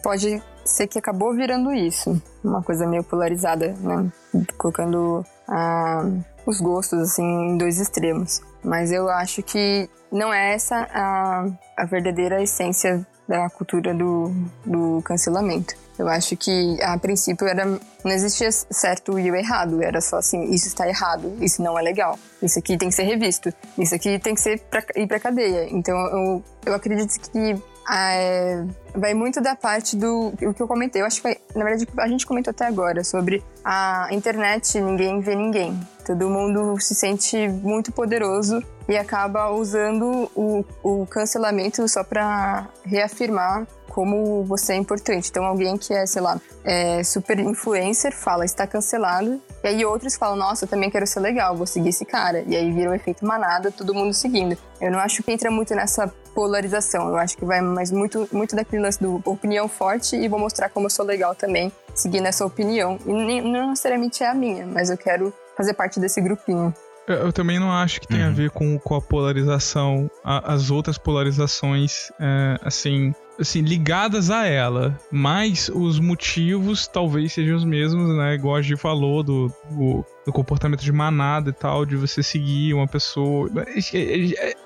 [0.02, 2.20] pode ser que acabou virando isso.
[2.42, 4.10] Uma coisa meio polarizada, né?
[4.56, 6.04] Colocando ah,
[6.46, 8.42] os gostos, assim, em dois extremos.
[8.62, 11.46] Mas eu acho que não é essa a,
[11.76, 14.32] a verdadeira essência da cultura do,
[14.64, 15.74] do cancelamento.
[15.98, 20.42] Eu acho que a princípio era não existia certo e o errado, era só assim,
[20.52, 24.18] isso está errado, isso não é legal, isso aqui tem que ser revisto, isso aqui
[24.18, 25.68] tem que ser pra, ir para cadeia.
[25.70, 27.56] Então eu, eu acredito que
[27.90, 31.02] é, vai muito da parte do o que eu comentei.
[31.02, 35.34] Eu acho que, na verdade, a gente comentou até agora sobre a internet, ninguém vê
[35.34, 35.78] ninguém.
[36.04, 43.66] Todo mundo se sente muito poderoso e acaba usando o, o cancelamento só para reafirmar
[43.94, 45.30] como você é importante.
[45.30, 50.16] Então, alguém que é, sei lá, é super influencer fala, está cancelado, e aí outros
[50.16, 52.42] falam, nossa, eu também quero ser legal, vou seguir esse cara.
[52.46, 54.58] E aí vira um efeito manada, todo mundo seguindo.
[54.80, 57.08] Eu não acho que entra muito nessa polarização.
[57.08, 60.68] Eu acho que vai mais muito, muito daquele lance do opinião forte e vou mostrar
[60.68, 62.98] como eu sou legal também, seguindo essa opinião.
[63.06, 66.74] E nem, não necessariamente é a minha, mas eu quero fazer parte desse grupinho.
[67.06, 68.28] Eu, eu também não acho que tem uhum.
[68.28, 74.46] a ver com, com a polarização, a, as outras polarizações, é, assim, assim, ligadas a
[74.46, 78.34] ela, mas os motivos talvez sejam os mesmos, né?
[78.34, 82.74] Igual a gente falou do, do, do, comportamento de manada e tal, de você seguir
[82.74, 83.50] uma pessoa.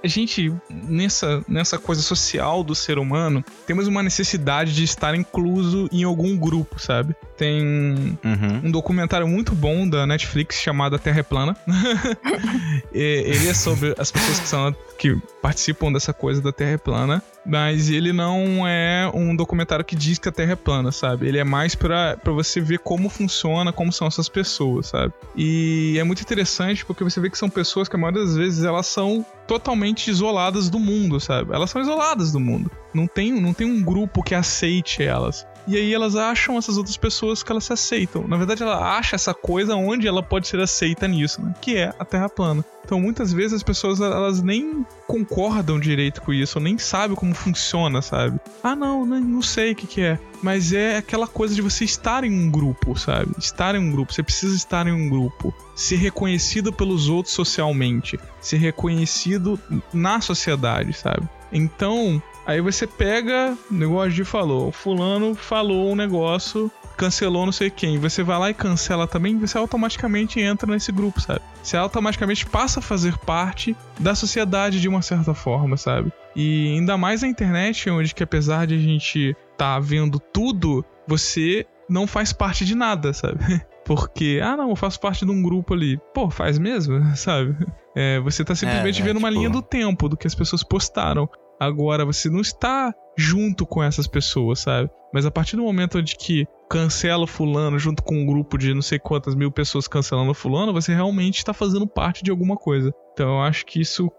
[0.02, 5.88] A gente, nessa, nessa coisa social do ser humano, temos uma necessidade de estar incluso
[5.92, 7.14] em algum grupo, sabe?
[7.36, 8.60] Tem uhum.
[8.64, 11.56] um documentário muito bom da Netflix chamado A Terra é Plana.
[12.92, 17.22] ele é sobre as pessoas que são que participam dessa coisa da Terra é plana,
[17.46, 21.26] mas ele não é um documentário que diz que a Terra é plana, sabe?
[21.26, 25.14] Ele é mais para você ver como funciona, como são essas pessoas, sabe?
[25.36, 28.64] E é muito interessante porque você vê que são pessoas que a maioria das vezes
[28.64, 31.54] elas são totalmente isoladas do mundo, sabe?
[31.54, 32.70] Elas são isoladas do mundo.
[32.92, 35.46] Não tem, não tem um grupo que aceite elas.
[35.68, 38.26] E aí elas acham essas outras pessoas que elas se aceitam.
[38.26, 41.54] Na verdade, ela acha essa coisa onde ela pode ser aceita nisso, né?
[41.60, 42.64] Que é a Terra plana.
[42.82, 47.34] Então, muitas vezes as pessoas elas nem concordam direito com isso, ou nem sabem como
[47.34, 48.40] funciona, sabe?
[48.62, 50.18] Ah, não, não sei o que, que é.
[50.42, 53.30] Mas é aquela coisa de você estar em um grupo, sabe?
[53.38, 54.14] Estar em um grupo.
[54.14, 55.52] Você precisa estar em um grupo.
[55.76, 58.18] Ser reconhecido pelos outros socialmente.
[58.40, 59.60] Ser reconhecido
[59.92, 61.28] na sociedade, sabe?
[61.52, 67.68] Então, Aí você pega, o negócio de falou, fulano falou um negócio, cancelou não sei
[67.68, 71.42] quem, você vai lá e cancela também, você automaticamente entra nesse grupo, sabe?
[71.62, 76.10] Você automaticamente passa a fazer parte da sociedade de uma certa forma, sabe?
[76.34, 81.66] E ainda mais na internet, onde que apesar de a gente tá vendo tudo, você
[81.86, 83.40] não faz parte de nada, sabe?
[83.84, 86.00] Porque, ah não, eu faço parte de um grupo ali.
[86.14, 87.54] Pô, faz mesmo, sabe?
[87.94, 89.26] É, você tá simplesmente é, é, vendo tipo...
[89.26, 91.28] uma linha do tempo do que as pessoas postaram.
[91.60, 94.88] Agora, você não está junto com essas pessoas, sabe?
[95.12, 98.82] Mas a partir do momento onde que cancela fulano junto com um grupo de não
[98.82, 102.92] sei quantas mil pessoas cancelando fulano, você realmente está fazendo parte de alguma coisa.
[103.12, 104.10] Então eu acho que isso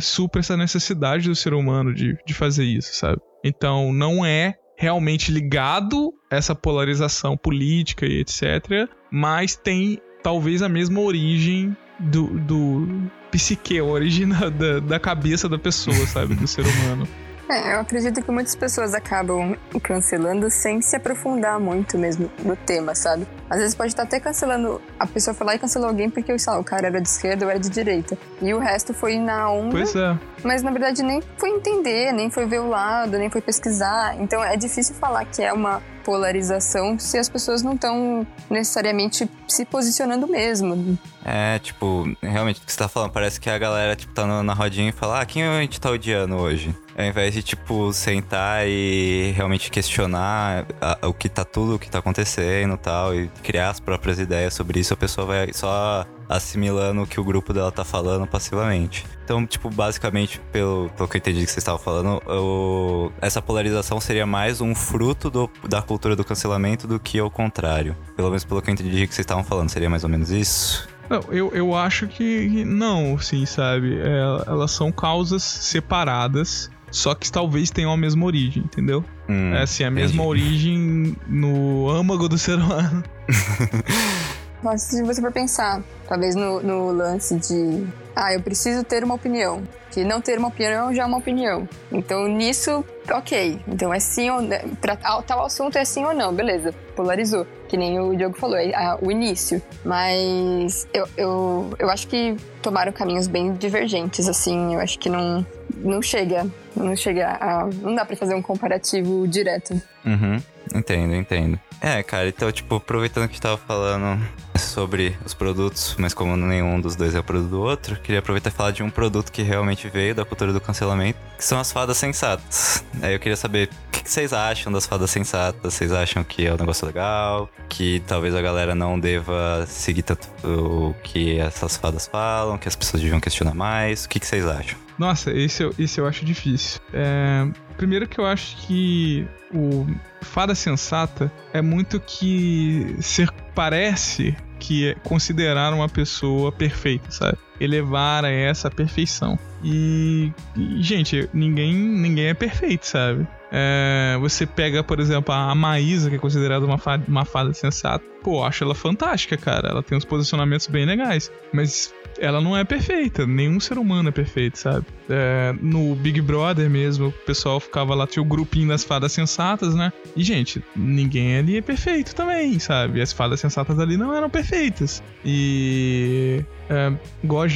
[0.00, 3.20] supra essa necessidade do ser humano de, de fazer isso, sabe?
[3.42, 11.00] Então não é realmente ligado essa polarização política e etc, mas tem talvez a mesma
[11.00, 12.86] origem do, do
[13.30, 16.34] psique, a origem da, da cabeça da pessoa, sabe?
[16.34, 17.06] Do ser humano.
[17.48, 22.92] É, eu acredito que muitas pessoas acabam cancelando sem se aprofundar muito mesmo no tema,
[22.92, 23.24] sabe?
[23.48, 26.52] Às vezes pode estar até cancelando, a pessoa foi lá e cancelou alguém porque, sei
[26.52, 28.18] lá, o cara era de esquerda ou era de direita.
[28.42, 29.70] E o resto foi na onda.
[29.70, 30.18] Pois é.
[30.42, 34.16] Mas na verdade nem foi entender, nem foi ver o lado, nem foi pesquisar.
[34.20, 39.64] Então é difícil falar que é uma polarização se as pessoas não estão necessariamente se
[39.64, 40.96] posicionando mesmo.
[41.24, 44.54] É, tipo, realmente o que você tá falando, parece que a galera, tipo, tá na
[44.54, 46.72] rodinha e fala, ah, quem a gente tá odiando hoje?
[46.96, 51.90] Ao invés de, tipo, sentar e realmente questionar a, o que tá tudo, o que
[51.90, 56.06] tá acontecendo e tal, e criar as próprias ideias sobre isso, a pessoa vai só
[56.28, 59.04] assimilando o que o grupo dela tá falando passivamente.
[59.24, 64.00] Então, tipo, basicamente, pelo, pelo que eu entendi que vocês estavam falando, eu, essa polarização
[64.00, 67.94] seria mais um fruto do, da cultura do cancelamento do que o contrário.
[68.16, 70.88] Pelo menos pelo que eu entendi que vocês estavam falando, seria mais ou menos isso?
[71.08, 73.96] Não, eu, eu acho que não, sim, sabe?
[73.98, 79.04] É, elas são causas separadas, só que talvez tenham a mesma origem, entendeu?
[79.28, 80.28] Hum, é assim, a mesma entendi.
[80.28, 83.04] origem no âmago do ser humano.
[84.62, 89.14] Mas se você for pensar, talvez no, no lance de ah, eu preciso ter uma
[89.14, 89.62] opinião.
[89.90, 91.68] Que não ter uma opinião já é uma opinião.
[91.92, 93.60] Então, nisso, ok.
[93.68, 94.58] Então, é sim ou não.
[94.80, 96.72] Pra tal assunto é sim ou não, beleza.
[96.94, 97.46] Polarizou.
[97.68, 99.60] Que nem o Diogo falou, é o início.
[99.84, 104.74] Mas eu, eu, eu acho que tomaram caminhos bem divergentes, assim.
[104.74, 106.46] Eu acho que não, não chega.
[106.76, 107.66] Não chega a.
[107.66, 109.80] Não dá pra fazer um comparativo direto.
[110.04, 110.40] Uhum.
[110.74, 111.58] Entendo, entendo.
[111.80, 114.20] É, cara, então, tipo, aproveitando que a gente tava falando
[114.58, 118.50] sobre os produtos, mas como nenhum dos dois é o produto do outro, queria aproveitar
[118.50, 121.70] e falar de um produto que realmente veio da cultura do cancelamento, que são as
[121.70, 122.84] fadas sensatas.
[123.02, 125.74] Aí eu queria saber o que vocês acham das fadas sensatas?
[125.74, 127.48] Vocês acham que é um negócio legal?
[127.68, 132.76] Que talvez a galera não deva seguir tanto o que essas fadas falam, que as
[132.76, 134.04] pessoas deviam questionar mais?
[134.04, 134.85] O que vocês acham?
[134.98, 136.80] Nossa, esse eu, esse eu acho difícil.
[136.92, 139.86] É, primeiro que eu acho que o
[140.22, 147.38] fada sensata é muito que ser parece que é considerar uma pessoa perfeita, sabe?
[147.60, 149.38] Elevar a essa perfeição.
[149.64, 150.32] E,
[150.78, 153.26] gente, ninguém ninguém é perfeito, sabe?
[153.50, 158.04] É, você pega, por exemplo, a Maísa, que é considerada uma fada, uma fada sensata.
[158.22, 159.68] Pô, acho ela fantástica, cara.
[159.68, 161.30] Ela tem uns posicionamentos bem legais.
[161.52, 163.26] Mas ela não é perfeita.
[163.26, 164.86] Nenhum ser humano é perfeito, sabe?
[165.08, 169.74] É, no Big Brother mesmo, o pessoal ficava lá, tinha o grupinho das fadas sensatas,
[169.74, 169.92] né?
[170.16, 173.00] E, gente, ninguém ali é perfeito também, sabe?
[173.00, 175.02] As fadas sensatas ali não eram perfeitas.
[175.24, 176.44] E.
[176.68, 176.92] É,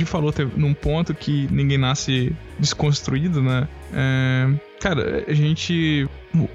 [0.06, 3.66] falou num ponto que ninguém nasce desconstruído, né?
[3.92, 4.48] É,
[4.80, 6.08] cara, a gente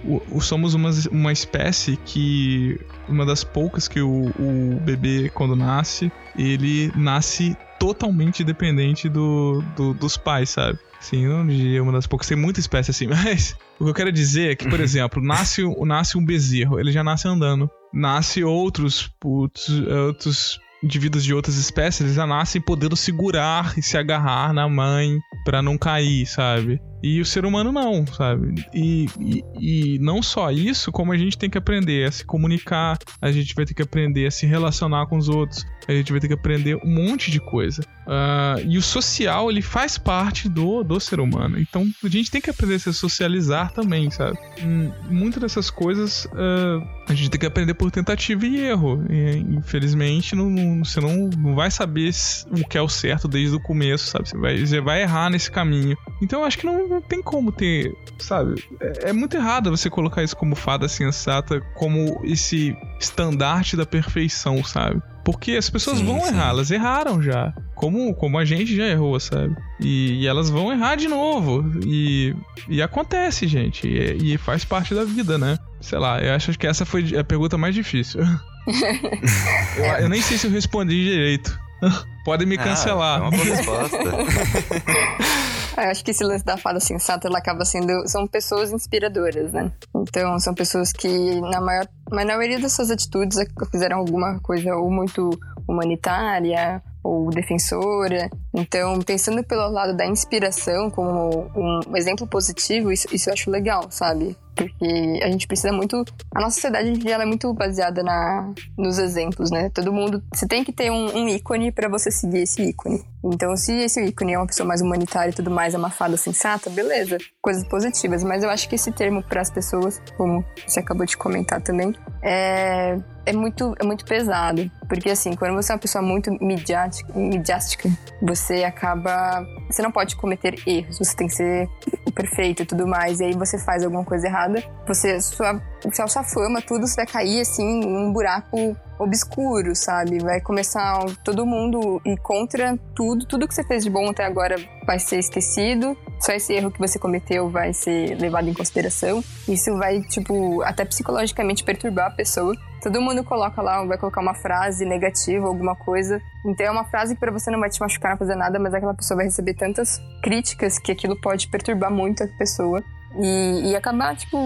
[0.06, 2.80] o, o, somos uma, uma espécie que
[3.10, 9.94] uma das poucas que o, o bebê quando nasce ele nasce totalmente dependente do, do,
[9.94, 10.80] dos pais, sabe?
[11.00, 12.28] Sim, não diria uma das poucas.
[12.28, 15.62] Tem muita espécie assim, mas o que eu quero dizer é que, por exemplo, nasce,
[15.86, 17.70] nasce um bezerro, ele já nasce andando.
[17.94, 23.98] Nasce outros, outros, outros indivíduos de outras espécies, eles já nascem podendo segurar e se
[23.98, 26.80] agarrar na mãe para não cair, sabe?
[27.06, 28.66] E o ser humano não, sabe?
[28.74, 32.98] E, e, e, não só isso, como a gente tem que aprender a se comunicar,
[33.22, 36.20] a gente vai ter que aprender a se relacionar com os outros, a gente vai
[36.20, 37.84] ter que aprender um monte de coisa.
[38.08, 41.60] Uh, e o social, ele faz parte do, do ser humano.
[41.60, 44.38] Então a gente tem que aprender a se socializar também, sabe?
[44.64, 49.06] Hum, muitas dessas coisas uh, a gente tem que aprender por tentativa e erro.
[49.10, 52.12] E, infelizmente, não, não, você não, não vai saber
[52.52, 54.30] o que é o certo desde o começo, sabe?
[54.30, 55.98] Você vai, você vai errar nesse caminho.
[56.22, 58.64] Então eu acho que não, não tem como ter, sabe?
[58.80, 64.64] É, é muito errado você colocar isso como fada sensata, como esse estandarte da perfeição,
[64.64, 65.02] sabe?
[65.24, 66.28] Porque as pessoas sim, vão sim.
[66.28, 67.52] errar, elas erraram já.
[67.74, 69.56] Como, como a gente já errou, sabe?
[69.80, 71.66] E, e elas vão errar de novo.
[71.84, 72.36] E,
[72.70, 73.88] e acontece, gente.
[73.88, 75.58] E, e, faz parte da vida, né?
[75.82, 78.22] Sei lá, eu acho que essa foi a pergunta mais difícil.
[79.78, 81.60] eu, eu, nem sei se eu respondi direito.
[82.24, 83.20] Podem me ah, cancelar.
[83.22, 83.98] Ah, é uma boa resposta.
[85.78, 88.08] Eu acho que esse lance da fada sensata, ela acaba sendo.
[88.08, 89.72] São pessoas inspiradoras, né?
[89.96, 93.38] Então, são pessoas que, na maior, na maioria das suas atitudes,
[93.72, 95.30] fizeram alguma coisa ou muito
[95.68, 98.30] humanitária ou defensora.
[98.56, 103.88] Então, pensando pelo lado da inspiração como um exemplo positivo, isso, isso eu acho legal,
[103.90, 104.38] sabe?
[104.56, 106.06] Porque a gente precisa muito.
[106.34, 109.70] A nossa sociedade ela é muito baseada na, nos exemplos, né?
[109.74, 110.24] Todo mundo.
[110.34, 113.04] Você tem que ter um, um ícone para você seguir esse ícone.
[113.22, 116.16] Então, se esse ícone é uma pessoa mais humanitária e tudo mais, é uma fada
[116.16, 117.18] sensata, beleza.
[117.42, 118.24] Coisas positivas.
[118.24, 121.94] Mas eu acho que esse termo para as pessoas, como você acabou de comentar também,
[122.22, 124.70] é é muito, é muito pesado.
[124.88, 127.90] Porque, assim, quando você é uma pessoa muito midiática, midiástica,
[128.22, 129.46] você acaba.
[129.70, 131.70] Você não pode cometer erros, você tem que ser
[132.14, 133.20] perfeito e tudo mais.
[133.20, 135.62] E aí você faz alguma coisa errada, você, sua,
[136.08, 140.20] sua fama, tudo, você vai cair, assim, num buraco obscuro, sabe?
[140.20, 144.56] Vai começar todo mundo ir contra tudo, tudo que você fez de bom até agora
[144.86, 149.24] vai ser esquecido, só esse erro que você cometeu vai ser levado em consideração.
[149.48, 152.56] Isso vai, tipo, até psicologicamente perturbar a pessoa.
[152.86, 156.22] Todo mundo coloca lá, vai colocar uma frase negativa, alguma coisa.
[156.46, 158.76] Então é uma frase que para você não vai te machucar, não fazer nada, mas
[158.76, 162.84] aquela pessoa vai receber tantas críticas que aquilo pode perturbar muito a pessoa.
[163.18, 164.38] E, e acabar, tipo,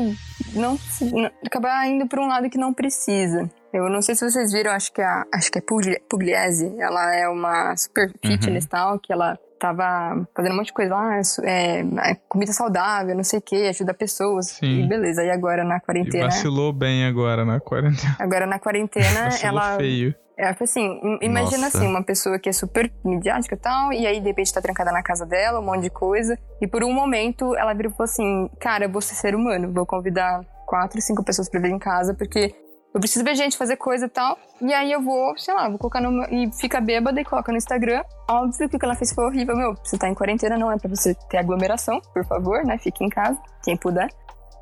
[0.53, 0.79] não,
[1.11, 3.51] não, acabar indo para um lado que não precisa.
[3.73, 7.27] Eu não sei se vocês viram, acho que a, acho que é Pugliese, ela é
[7.27, 8.69] uma super fitness uhum.
[8.69, 13.23] tal, que ela tava fazendo um monte de coisa lá, é, é comida saudável, não
[13.23, 14.47] sei o que, ajuda pessoas.
[14.47, 14.83] Sim.
[14.83, 16.23] E beleza, e agora na quarentena.
[16.23, 18.15] E vacilou bem agora na quarentena.
[18.19, 19.77] Agora na quarentena, ela.
[19.77, 20.15] feio.
[20.37, 21.77] É, assim, imagina Nossa.
[21.77, 24.89] assim, uma pessoa que é super midiática e tal, e aí de repente tá trancada
[24.89, 28.05] na casa dela, um monte de coisa, e por um momento ela virou e falou
[28.05, 31.79] assim: Cara, eu vou ser ser humano, vou convidar quatro, cinco pessoas pra vir em
[31.79, 32.55] casa, porque
[32.93, 34.37] eu preciso ver gente fazer coisa e tal.
[34.61, 36.23] E aí eu vou, sei lá, vou colocar no.
[36.33, 38.03] E fica bêbada e coloca no Instagram.
[38.27, 39.55] Óbvio que o que ela fez foi horrível.
[39.55, 42.77] Meu, você tá em quarentena, não é pra você ter aglomeração, por favor, né?
[42.77, 44.09] Fique em casa, quem puder.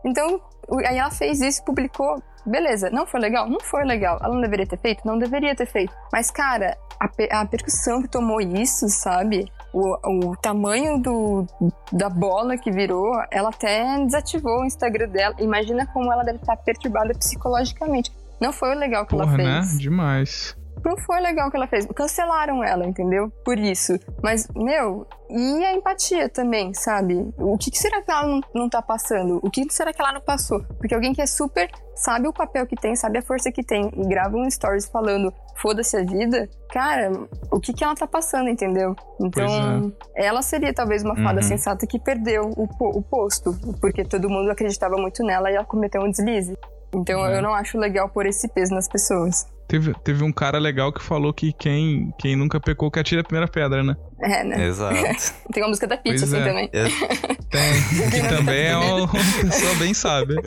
[0.04, 0.42] Então,
[0.86, 2.22] aí ela fez isso, publicou.
[2.46, 3.50] Beleza, não foi legal?
[3.50, 4.20] Não foi legal.
[4.22, 5.06] Ela não deveria ter feito?
[5.06, 5.94] Não deveria ter feito.
[6.12, 9.52] Mas, cara, a, a percussão que tomou isso, sabe?
[9.74, 11.46] O, o tamanho do,
[11.92, 15.36] da bola que virou, ela até desativou o Instagram dela.
[15.40, 18.12] Imagina como ela deve estar perturbada psicologicamente.
[18.40, 19.74] Não foi o legal que Porra, ela fez.
[19.74, 19.80] né?
[19.80, 20.58] Demais.
[20.84, 21.86] Não foi legal o que ela fez.
[21.88, 23.32] Cancelaram ela, entendeu?
[23.44, 24.00] Por isso.
[24.24, 27.16] Mas, meu, e a empatia também, sabe?
[27.38, 29.40] O que, que será que ela não, não tá passando?
[29.44, 30.64] O que será que ela não passou?
[30.78, 33.92] Porque alguém que é super sabe o papel que tem, sabe a força que tem
[33.96, 37.12] e grava um stories falando foda-se a vida, cara,
[37.52, 38.96] o que que ela tá passando, entendeu?
[39.20, 40.28] Então, é.
[40.28, 41.48] ela seria talvez uma fada uhum.
[41.48, 46.02] sensata que perdeu o, o posto, porque todo mundo acreditava muito nela e ela cometeu
[46.02, 46.56] um deslize.
[46.94, 47.28] Então, uhum.
[47.28, 49.48] eu não acho legal pôr esse peso nas pessoas.
[49.68, 53.24] Teve, teve um cara legal que falou que quem, quem nunca pecou que atira a
[53.24, 53.96] primeira pedra, né?
[54.22, 54.66] É, né?
[54.66, 54.96] Exato.
[55.52, 56.44] Tem uma música da Peach, assim, é.
[56.44, 56.70] também.
[56.72, 60.38] Tem, que também é uma pessoa bem sábia.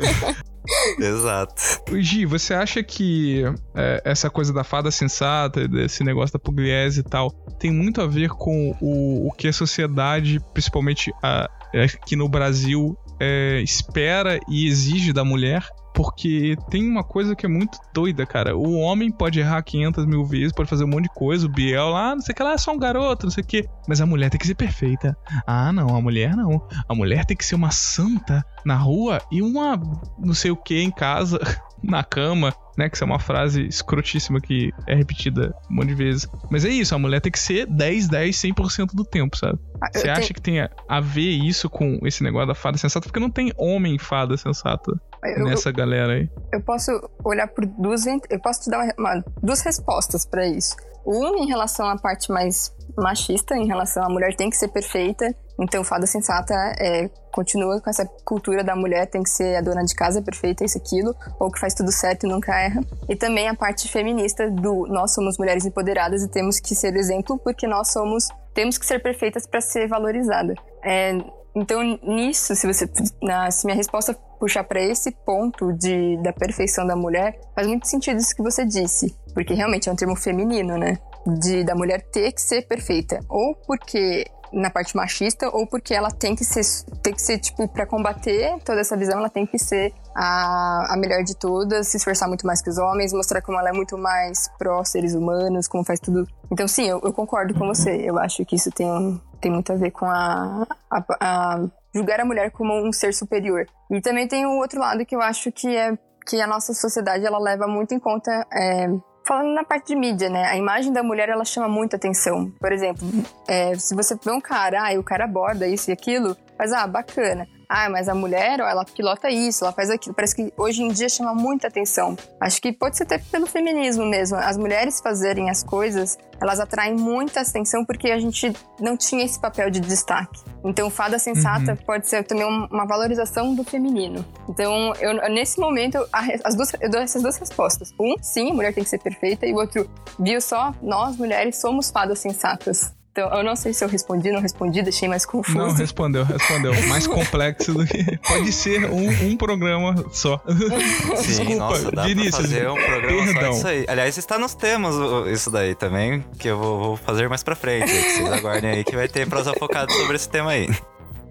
[0.98, 1.62] Exato.
[1.98, 3.44] Gi, você acha que
[3.74, 8.06] é, essa coisa da fada sensata, desse negócio da pugliese e tal, tem muito a
[8.06, 14.66] ver com o, o que a sociedade, principalmente a, aqui no Brasil, é, espera e
[14.66, 15.62] exige da mulher?
[16.00, 18.56] Porque tem uma coisa que é muito doida, cara.
[18.56, 21.44] O homem pode errar 500 mil vezes, pode fazer um monte de coisa.
[21.44, 23.46] O Biel lá, não sei o que lá, é só um garoto, não sei o
[23.46, 23.68] que.
[23.86, 25.14] Mas a mulher tem que ser perfeita.
[25.46, 26.66] Ah, não, a mulher não.
[26.88, 29.78] A mulher tem que ser uma santa na rua e uma
[30.18, 31.38] não sei o que em casa,
[31.84, 32.88] na cama, né?
[32.88, 36.26] Que isso é uma frase escrotíssima que é repetida um monte de vezes.
[36.50, 39.58] Mas é isso, a mulher tem que ser 10, 10, 100% do tempo, sabe?
[39.82, 43.06] Ah, Você acha que tem a, a ver isso com esse negócio da fada sensata?
[43.06, 44.92] Porque não tem homem fada sensata
[45.22, 46.30] eu, nessa galera aí.
[46.52, 46.90] Eu posso
[47.24, 48.06] olhar por duas.
[48.06, 50.76] Eu posso te dar uma, uma, duas respostas para isso.
[51.04, 55.34] Uma em relação à parte mais machista, em relação à mulher tem que ser perfeita.
[55.58, 59.84] Então, fada sensata é, continua com essa cultura da mulher tem que ser a dona
[59.84, 62.80] de casa perfeita, isso, aquilo, ou que faz tudo certo e nunca erra.
[63.08, 67.38] E também a parte feminista do nós somos mulheres empoderadas e temos que ser exemplo
[67.38, 70.54] porque nós somos temos que ser perfeitas para ser valorizada.
[70.82, 71.12] É,
[71.54, 72.88] então, nisso, se você
[73.22, 77.86] na, se minha resposta puxar para esse ponto de, da perfeição da mulher, faz muito
[77.86, 80.98] sentido isso que você disse, porque realmente é um termo feminino, né?
[81.38, 86.10] De da mulher ter que ser perfeita, ou porque na parte machista ou porque ela
[86.10, 86.62] tem que ser,
[87.02, 90.96] tem que ser tipo, para combater toda essa visão, ela tem que ser a, a
[90.96, 93.96] melhor de todas, se esforçar muito mais que os homens, mostrar como ela é muito
[93.96, 96.26] mais pró seres humanos, como faz tudo.
[96.50, 97.96] Então, sim, eu, eu concordo com você.
[98.04, 102.24] Eu acho que isso tem, tem muito a ver com a, a, a julgar a
[102.24, 103.66] mulher como um ser superior.
[103.90, 107.24] E também tem o outro lado que eu acho que é que a nossa sociedade
[107.26, 108.86] ela leva muito em conta é,
[109.26, 110.46] falando na parte de mídia, né?
[110.46, 112.50] A imagem da mulher ela chama muita atenção.
[112.60, 113.06] Por exemplo,
[113.48, 116.86] é, se você vê um cara, ah, o cara aborda isso e aquilo, mas ah,
[116.86, 120.12] bacana ah, mas a mulher, ó, ela pilota isso, ela faz aquilo.
[120.12, 122.16] Parece que hoje em dia chama muita atenção.
[122.40, 124.36] Acho que pode ser até pelo feminismo mesmo.
[124.38, 129.40] As mulheres fazerem as coisas, elas atraem muita atenção porque a gente não tinha esse
[129.40, 130.40] papel de destaque.
[130.64, 131.76] Então, fada sensata uhum.
[131.86, 134.26] pode ser também uma valorização do feminino.
[134.48, 136.04] Então, eu, nesse momento,
[136.42, 137.94] as duas, eu dou essas duas respostas.
[138.00, 139.46] Um, sim, a mulher tem que ser perfeita.
[139.46, 142.92] E o outro, viu só, nós mulheres somos fadas sensatas.
[143.12, 145.58] Então, eu não sei se eu respondi, não respondi, deixei mais confuso.
[145.58, 146.72] Não, respondeu, respondeu.
[146.86, 148.16] Mais complexo do que.
[148.18, 150.40] Pode ser um, um programa só.
[151.18, 153.42] Sim, Desculpa, nossa, dá Vinícius, pra fazer um programa perdão.
[153.42, 153.84] só disso aí.
[153.88, 154.94] Aliás, está nos temas
[155.28, 157.90] isso daí também, que eu vou, vou fazer mais pra frente.
[157.90, 160.68] Vocês aguardem aí que vai ter prosa focada sobre esse tema aí.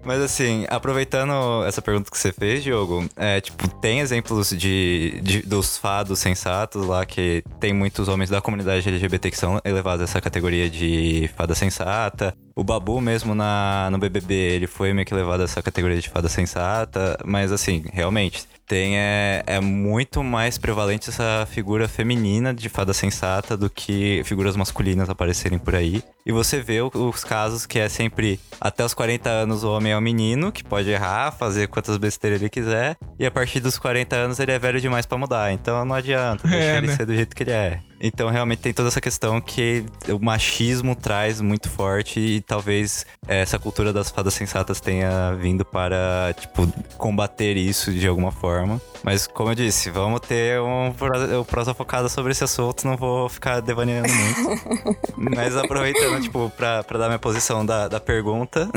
[0.04, 5.42] Mas assim, aproveitando essa pergunta que você fez, Diogo, é, tipo, tem exemplos de, de,
[5.42, 10.04] dos fados sensatos lá que tem muitos homens da comunidade LGBT que são elevados a
[10.04, 12.34] essa categoria de fada sensata.
[12.56, 16.08] O Babu mesmo na, no BBB, ele foi meio que levado a essa categoria de
[16.08, 22.68] fada sensata, mas assim, realmente, tem é, é muito mais prevalente essa figura feminina de
[22.68, 26.04] fada sensata do que figuras masculinas aparecerem por aí.
[26.24, 29.98] E você vê os casos que é sempre até os 40 anos o homem é
[29.98, 34.14] um menino que pode errar, fazer quantas besteiras ele quiser, e a partir dos 40
[34.14, 35.52] anos ele é velho demais para mudar.
[35.52, 36.96] Então não adianta, deixa é, ele né?
[36.96, 37.80] ser do jeito que ele é.
[38.00, 43.58] Então, realmente tem toda essa questão que o machismo traz muito forte e talvez essa
[43.58, 48.80] cultura das fadas sensatas tenha vindo para, tipo, combater isso de alguma forma.
[49.02, 53.28] Mas, como eu disse, vamos ter um, um prosa focada sobre esse assunto, não vou
[53.28, 55.00] ficar devaneando muito.
[55.16, 58.68] Mas aproveitando, tipo, pra, pra dar minha posição da, da pergunta,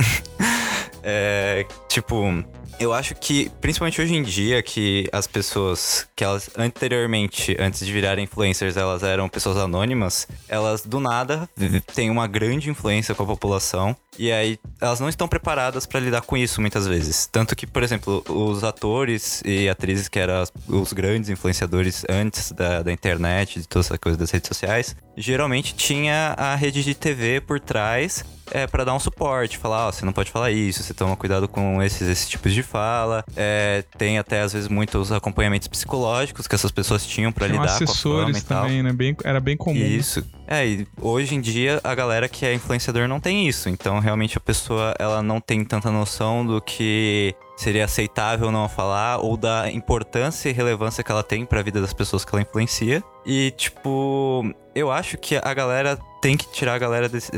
[1.01, 2.43] é, tipo,
[2.80, 7.91] eu acho que, principalmente hoje em dia, que as pessoas que elas anteriormente, antes de
[7.91, 11.49] virarem influencers, elas eram pessoas anônimas, elas do nada
[11.93, 13.95] têm uma grande influência com a população.
[14.17, 17.28] E aí, elas não estão preparadas para lidar com isso muitas vezes.
[17.32, 22.84] Tanto que, por exemplo, os atores e atrizes que eram os grandes influenciadores antes da,
[22.84, 27.41] da internet, de toda essa coisa das redes sociais, geralmente tinha a rede de TV
[27.41, 30.83] por trás é, para dar um suporte, falar, ó, oh, você não pode falar isso,
[30.83, 33.23] você toma cuidado com esses, esses tipos de fala.
[33.35, 37.83] É, tem até, às vezes, muitos acompanhamentos psicológicos que essas pessoas tinham para lidar com
[37.83, 38.63] a fama e tal.
[38.63, 38.91] também, né?
[38.93, 39.75] Bem, era bem comum.
[39.75, 40.23] Isso.
[40.47, 43.69] É, e hoje em dia a galera que é influenciador não tem isso.
[43.69, 49.19] Então, realmente, a pessoa ela não tem tanta noção do que seria aceitável não falar
[49.19, 52.41] ou da importância e relevância que ela tem para a vida das pessoas que ela
[52.41, 53.03] influencia.
[53.25, 54.43] E, tipo,
[54.75, 57.30] eu acho que a galera tem que tirar a galera, desse,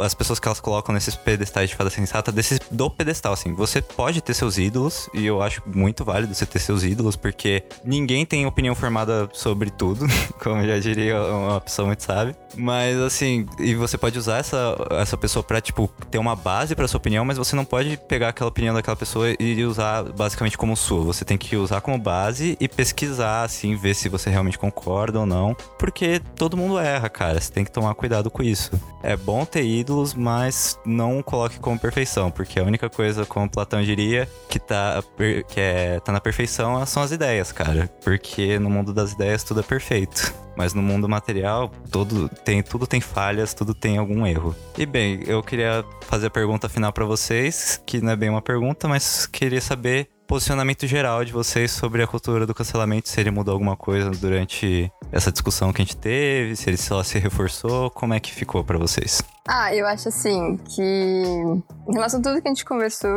[0.00, 3.54] as pessoas que elas colocam nesses pedestais de fada sensata, desse, do pedestal, assim.
[3.54, 7.62] Você pode ter seus ídolos, e eu acho muito válido você ter seus ídolos, porque
[7.84, 10.06] ninguém tem opinião formada sobre tudo,
[10.42, 12.36] como já diria uma pessoa muito sábia.
[12.56, 16.88] Mas, assim, e você pode usar essa, essa pessoa pra, tipo, ter uma base pra
[16.88, 20.76] sua opinião, mas você não pode pegar aquela opinião daquela pessoa e usar basicamente como
[20.76, 21.04] sua.
[21.04, 25.26] Você tem que usar como base e pesquisar, assim, ver se você realmente concorda ou
[25.26, 27.40] não, porque todo mundo erra, cara.
[27.40, 28.72] Você tem que tomar cuidado com isso.
[29.02, 33.82] É bom ter ídolos, mas não coloque como perfeição, porque a única coisa, como Platão
[33.82, 35.02] diria, que tá,
[35.48, 37.90] que é, tá na perfeição são as ideias, cara.
[38.02, 40.34] Porque no mundo das ideias tudo é perfeito.
[40.56, 44.54] Mas no mundo material, tudo tem, tudo tem falhas, tudo tem algum erro.
[44.76, 48.42] E bem, eu queria fazer a pergunta final para vocês, que não é bem uma
[48.42, 53.30] pergunta, mas queria saber posicionamento geral de vocês sobre a cultura do cancelamento, se ele
[53.30, 57.90] mudou alguma coisa durante essa discussão que a gente teve, se ele só se reforçou,
[57.90, 59.22] como é que ficou para vocês?
[59.46, 63.10] Ah, eu acho assim que em relação a tudo que a gente conversou,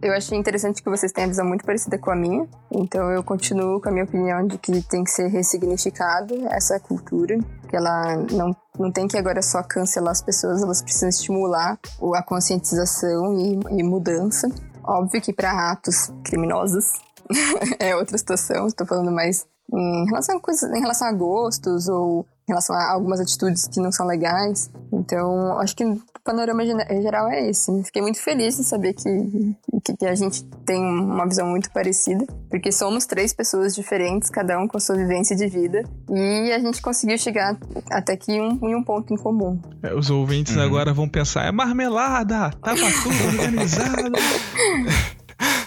[0.00, 2.46] eu achei interessante que vocês tenham a visão muito parecida com a minha.
[2.70, 7.36] Então eu continuo com a minha opinião de que tem que ser ressignificado essa cultura,
[7.68, 11.78] que ela não não tem que agora só cancelar as pessoas, elas precisam estimular
[12.14, 14.48] a conscientização e, e mudança.
[14.84, 16.92] Óbvio que para atos criminosos
[17.78, 22.26] é outra situação, estou falando mais em relação a coisas, em relação a gostos ou
[22.48, 24.70] em relação a algumas atitudes que não são legais.
[24.92, 25.84] Então, acho que
[26.24, 27.70] panorama geral é esse.
[27.84, 29.54] Fiquei muito feliz de saber que,
[29.84, 34.58] que, que, a gente tem uma visão muito parecida, porque somos três pessoas diferentes, cada
[34.58, 37.58] um com a sua vivência de vida, e a gente conseguiu chegar
[37.90, 39.60] até aqui um, em um ponto em comum.
[39.82, 40.62] É, os ouvintes uhum.
[40.62, 44.12] agora vão pensar: é marmelada, tava tudo organizado.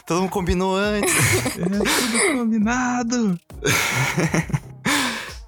[0.05, 1.13] Todo mundo combinou antes.
[1.57, 3.39] É tudo combinado.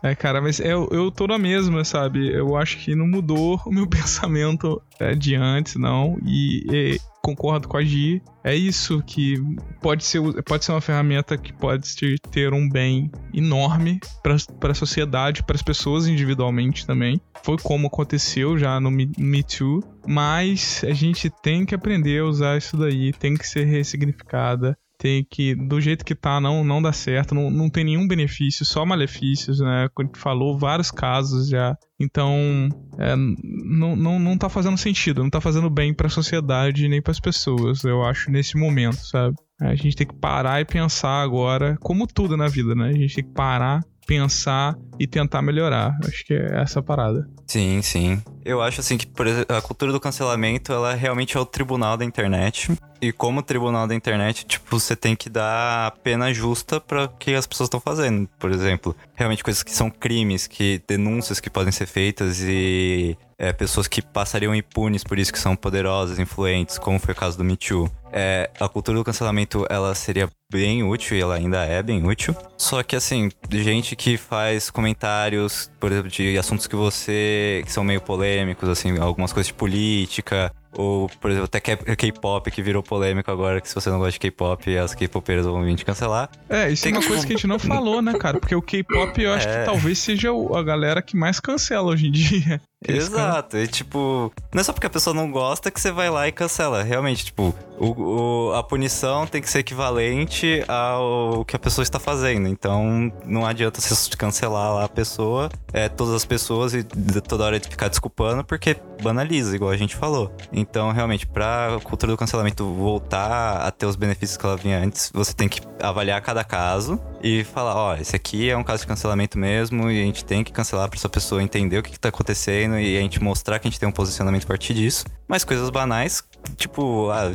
[0.05, 2.31] É, cara, mas eu, eu tô na mesma, sabe?
[2.31, 6.19] Eu acho que não mudou o meu pensamento é, de antes, não.
[6.23, 8.21] E, e, concordo com a Gi.
[8.43, 9.33] É isso que
[9.81, 11.91] pode ser, pode ser uma ferramenta que pode
[12.29, 17.19] ter um bem enorme para a sociedade, para as pessoas individualmente também.
[17.41, 19.83] Foi como aconteceu já no Me, Me Too.
[20.05, 25.25] Mas a gente tem que aprender a usar isso daí, tem que ser ressignificada tem
[25.29, 28.85] que, do jeito que tá, não, não dá certo, não, não tem nenhum benefício, só
[28.85, 29.85] malefícios, né?
[29.85, 31.75] A falou, vários casos já.
[31.99, 32.69] Então,
[32.99, 37.01] é, não, não, não tá fazendo sentido, não tá fazendo bem para a sociedade nem
[37.01, 39.35] para as pessoas, eu acho, nesse momento, sabe?
[39.61, 42.89] A gente tem que parar e pensar agora, como tudo na vida, né?
[42.89, 45.97] A gente tem que parar, pensar e tentar melhorar.
[46.07, 47.27] Acho que é essa a parada.
[47.47, 48.21] Sim, sim.
[48.43, 52.05] Eu acho assim que exemplo, a cultura do cancelamento, ela realmente é o tribunal da
[52.05, 52.71] internet.
[53.01, 57.33] E como tribunal da internet, tipo, você tem que dar a pena justa para que
[57.33, 58.27] as pessoas estão fazendo.
[58.39, 63.51] Por exemplo, realmente coisas que são crimes, que denúncias que podem ser feitas e é,
[63.51, 67.43] pessoas que passariam impunes por isso que são poderosas, influentes, como foi o caso do
[67.43, 67.91] Me Too.
[68.11, 72.35] É, a cultura do cancelamento, ela seria bem útil e ela ainda é bem útil.
[72.57, 77.63] Só que, assim, gente que faz comentários, por exemplo, de assuntos que você...
[77.65, 82.61] que são meio polêmicos, assim, algumas coisas de política, ou, por exemplo, até K-pop que
[82.61, 85.85] virou polêmico agora, que se você não gosta de K-pop, as K-popeiras vão vir te
[85.85, 86.29] cancelar.
[86.49, 87.07] É, isso Tem é uma que...
[87.07, 88.39] coisa que a gente não falou, né, cara?
[88.39, 89.59] Porque o K-pop eu acho é...
[89.59, 92.61] que talvez seja a galera que mais cancela hoje em dia.
[92.87, 96.27] Exato, e tipo, não é só porque a pessoa não gosta que você vai lá
[96.27, 96.83] e cancela.
[96.83, 101.99] Realmente, tipo, o, o, a punição tem que ser equivalente ao que a pessoa está
[101.99, 102.47] fazendo.
[102.47, 106.83] Então, não adianta você cancelar lá a pessoa, é, todas as pessoas e
[107.27, 110.31] toda hora ficar desculpando, porque banaliza, igual a gente falou.
[110.51, 115.11] Então, realmente, pra cultura do cancelamento voltar a ter os benefícios que ela vinha antes,
[115.13, 118.87] você tem que avaliar cada caso e falar, ó, esse aqui é um caso de
[118.87, 121.99] cancelamento mesmo e a gente tem que cancelar pra essa pessoa entender o que, que
[121.99, 125.05] tá acontecendo e a gente mostrar que a gente tem um posicionamento a partir disso.
[125.27, 126.23] Mas coisas banais,
[126.57, 127.31] tipo, ah,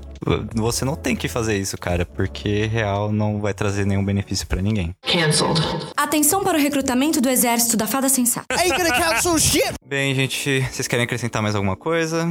[0.54, 4.62] você não tem que fazer isso, cara, porque real não vai trazer nenhum benefício para
[4.62, 4.94] ninguém.
[5.02, 5.60] Cancelled.
[5.96, 8.46] Atenção para o recrutamento do exército da fada sensata.
[8.58, 9.74] Ain't gonna cancel shit!
[9.86, 12.28] Bem, gente, vocês querem acrescentar mais alguma coisa?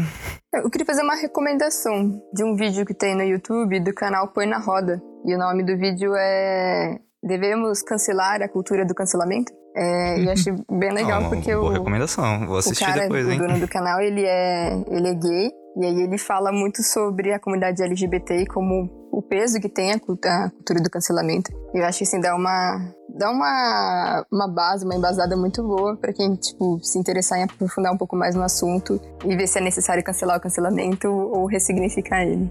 [0.53, 4.47] Eu queria fazer uma recomendação de um vídeo que tem no YouTube do canal Põe
[4.47, 5.01] na Roda.
[5.25, 9.51] E o nome do vídeo é devemos cancelar a cultura do cancelamento.
[9.75, 12.45] É, e achei bem legal Não, porque o, recomendação.
[12.45, 13.37] Vou o assistir cara, depois, o hein?
[13.37, 15.51] dono do canal, ele é, ele é gay.
[15.77, 19.91] E aí ele fala muito sobre a comunidade LGBT e como o peso que tem
[19.93, 21.51] a, cult- a cultura do cancelamento.
[21.73, 26.11] Eu acho que assim dá uma dá uma, uma base, uma embasada muito boa pra
[26.11, 29.61] quem tipo se interessar em aprofundar um pouco mais no assunto e ver se é
[29.61, 32.49] necessário cancelar o cancelamento ou ressignificar ele.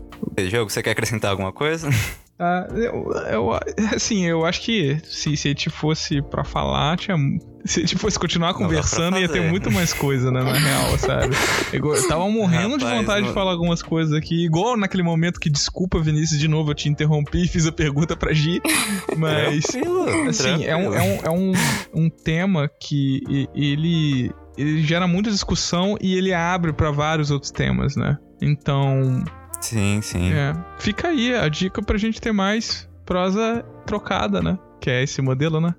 [0.48, 1.88] Jogo, você quer acrescentar alguma coisa?
[2.40, 3.50] Ah, eu, eu-
[3.94, 7.16] assim, eu acho que se, se a gente fosse pra falar, tinha,
[7.64, 11.34] se a gente fosse continuar conversando, ia ter muito mais coisa, né, na real, sabe?
[11.72, 15.40] Eu tava morrendo de Rapaz, vontade de não- falar algumas coisas aqui, igual naquele momento
[15.40, 18.60] que, desculpa, Vinícius, de novo eu te interrompi e fiz a pergunta pra Gi,
[19.18, 19.64] mas...
[19.64, 21.52] Tranquilo, Assim, é um, é, um, é um,
[22.04, 23.20] um tema que
[23.54, 28.16] ele, ele gera muita discussão e ele abre pra vários outros temas, né?
[28.40, 29.24] Então,
[29.60, 30.32] Sim, sim.
[30.32, 34.58] é, fica aí a dica pra gente ter mais prosa trocada, né?
[34.80, 35.74] Que é esse modelo, né?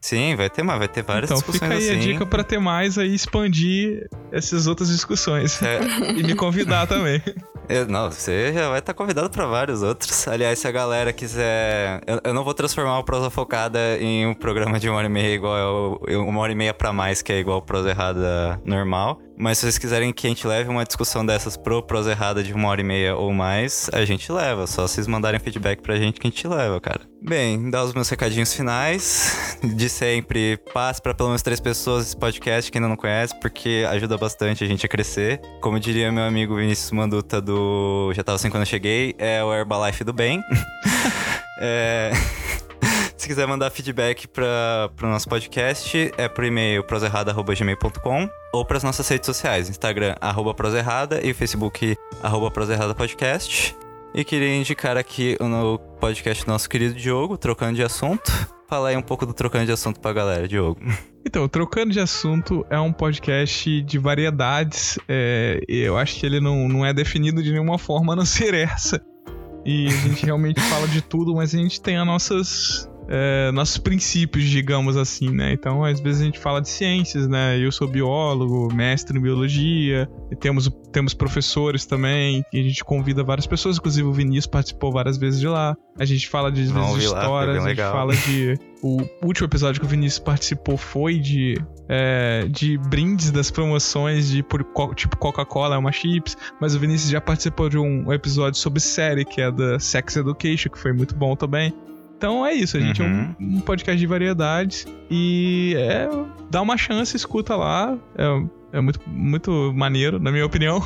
[0.00, 1.98] Sim, vai ter mais, vai ter várias então discussões fica aí assim.
[2.10, 5.62] a dica pra ter mais aí, expandir essas outras discussões.
[5.62, 5.78] É,
[6.18, 7.22] e me convidar também.
[7.68, 10.26] eu- não, você já vai estar convidado pra vários outros.
[10.26, 12.00] Aliás, se a galera quiser.
[12.06, 15.10] Eu, eu não vou transformar o Prosa Focada em um programa de uma hora e
[15.10, 16.00] meia igual.
[16.02, 19.20] o- uma hora e meia pra mais, que é igual o Prosa Errada normal.
[19.40, 22.52] Mas se vocês quiserem que a gente leve uma discussão dessas pro Prosa Errada de
[22.52, 24.66] uma hora e meia ou mais, a gente leva.
[24.66, 27.00] Só vocês mandarem feedback pra gente que a gente leva, cara.
[27.22, 29.56] Bem, dar os meus recadinhos finais.
[29.62, 33.86] De sempre, passe pra pelo menos três pessoas esse podcast que ainda não conhece, porque
[33.88, 35.40] ajuda bastante a gente a crescer.
[35.62, 39.54] Como diria meu amigo Vinícius Manduta do Já Tava Assim Quando Eu Cheguei, é o
[39.54, 40.42] Herbalife do Bem.
[41.62, 42.12] é...
[43.20, 48.82] Se quiser mandar feedback para o nosso podcast, é por e-mail proserrada.gmail.com ou para as
[48.82, 53.76] nossas redes sociais, Instagram, arroba proserrada e Facebook, arroba proserrada podcast.
[54.14, 58.32] E queria indicar aqui o podcast do nosso querido Diogo, Trocando de Assunto.
[58.66, 60.80] Fala aí um pouco do Trocando de Assunto pra galera, Diogo.
[61.22, 64.98] Então, Trocando de Assunto é um podcast de variedades.
[65.06, 68.54] é, eu acho que ele não, não é definido de nenhuma forma a não ser
[68.54, 68.98] essa.
[69.64, 72.89] E a gente realmente fala de tudo, mas a gente tem as nossas.
[73.12, 75.52] É, nossos princípios, digamos assim, né?
[75.52, 77.58] Então, às vezes a gente fala de ciências, né?
[77.58, 83.24] Eu sou biólogo, mestre em biologia, e temos, temos professores também, e a gente convida
[83.24, 85.76] várias pessoas, inclusive o Vinícius participou várias vezes de lá.
[85.98, 88.56] A gente fala de, de lá, histórias, bem a gente fala de.
[88.82, 91.54] O último episódio que o Vinícius participou foi de,
[91.86, 97.10] é, de brindes das promoções de por, tipo Coca-Cola, é uma chips, mas o Vinícius
[97.10, 101.14] já participou de um episódio sobre série, que é da Sex Education, que foi muito
[101.14, 101.74] bom também.
[102.20, 103.34] Então é isso, a gente é Uhum.
[103.40, 106.06] um, um podcast de variedades e é,
[106.50, 107.96] dá uma chance, escuta lá.
[108.14, 110.82] É, é muito, muito maneiro, na minha opinião.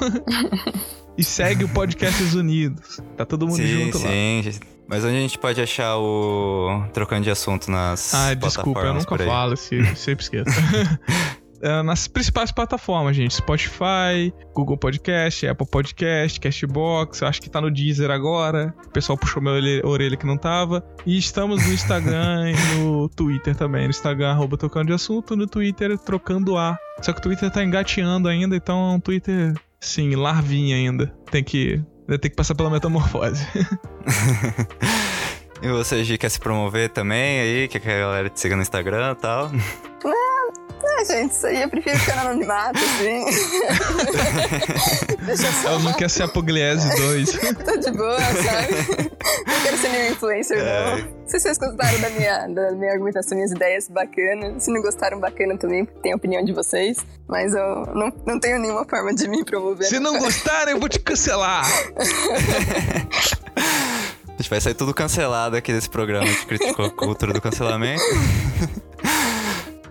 [1.18, 3.00] e segue o Podcasts Unidos.
[3.16, 4.08] Tá todo mundo sim, junto lá.
[4.08, 4.60] sim.
[4.86, 9.18] Mas onde a gente pode achar o Trocando de Assunto nas Ah, desculpa, eu nunca
[9.18, 10.50] falo, se- sempre esqueço.
[11.64, 13.36] É, nas principais plataformas, gente.
[13.36, 18.74] Spotify, Google Podcast, Apple Podcast, Castbox, eu acho que tá no Deezer agora.
[18.86, 20.84] O pessoal puxou minha orelha, orelha que não tava.
[21.06, 23.84] E estamos no Instagram e no Twitter também.
[23.84, 26.76] No Instagram, arroba Trocando de Assunto, no Twitter, Trocando A.
[27.00, 31.06] Só que o Twitter tá engateando ainda, então é um Twitter, sim, larvinha ainda.
[31.30, 31.82] Tem que...
[32.06, 33.42] Vai ter que passar pela metamorfose.
[35.62, 37.68] E você, Gi, quer se promover também aí?
[37.68, 39.50] Quer que a galera te siga no Instagram e tal?
[40.86, 43.24] Ah, gente, isso aí eu prefiro ficar no anonimato, assim.
[45.24, 45.70] Deixa só.
[45.70, 47.32] Eu não quero ser a Pugliese 2.
[47.64, 49.10] Tô de boa, sabe?
[49.46, 50.96] Não quero ser nenhum influencer, É.
[50.96, 51.14] não.
[51.26, 54.60] Se vocês gostaram da minha, da minha argumentação, minhas ideias, bacana.
[54.60, 56.98] Se não gostaram, bacana também, porque tem a opinião de vocês.
[57.26, 59.86] Mas eu não, não tenho nenhuma forma de me promover.
[59.86, 61.64] Se não gostarem, eu vou te cancelar.
[63.56, 66.24] A gente vai sair tudo cancelado aqui desse programa.
[66.24, 68.02] A gente criticou a cultura do cancelamento.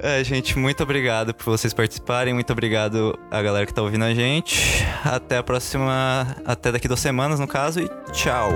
[0.06, 2.34] É, gente, muito obrigado por vocês participarem.
[2.34, 4.86] Muito obrigado a galera que tá ouvindo a gente.
[5.02, 6.36] Até a próxima.
[6.44, 7.80] Até daqui duas semanas, no caso.
[7.80, 8.52] E tchau.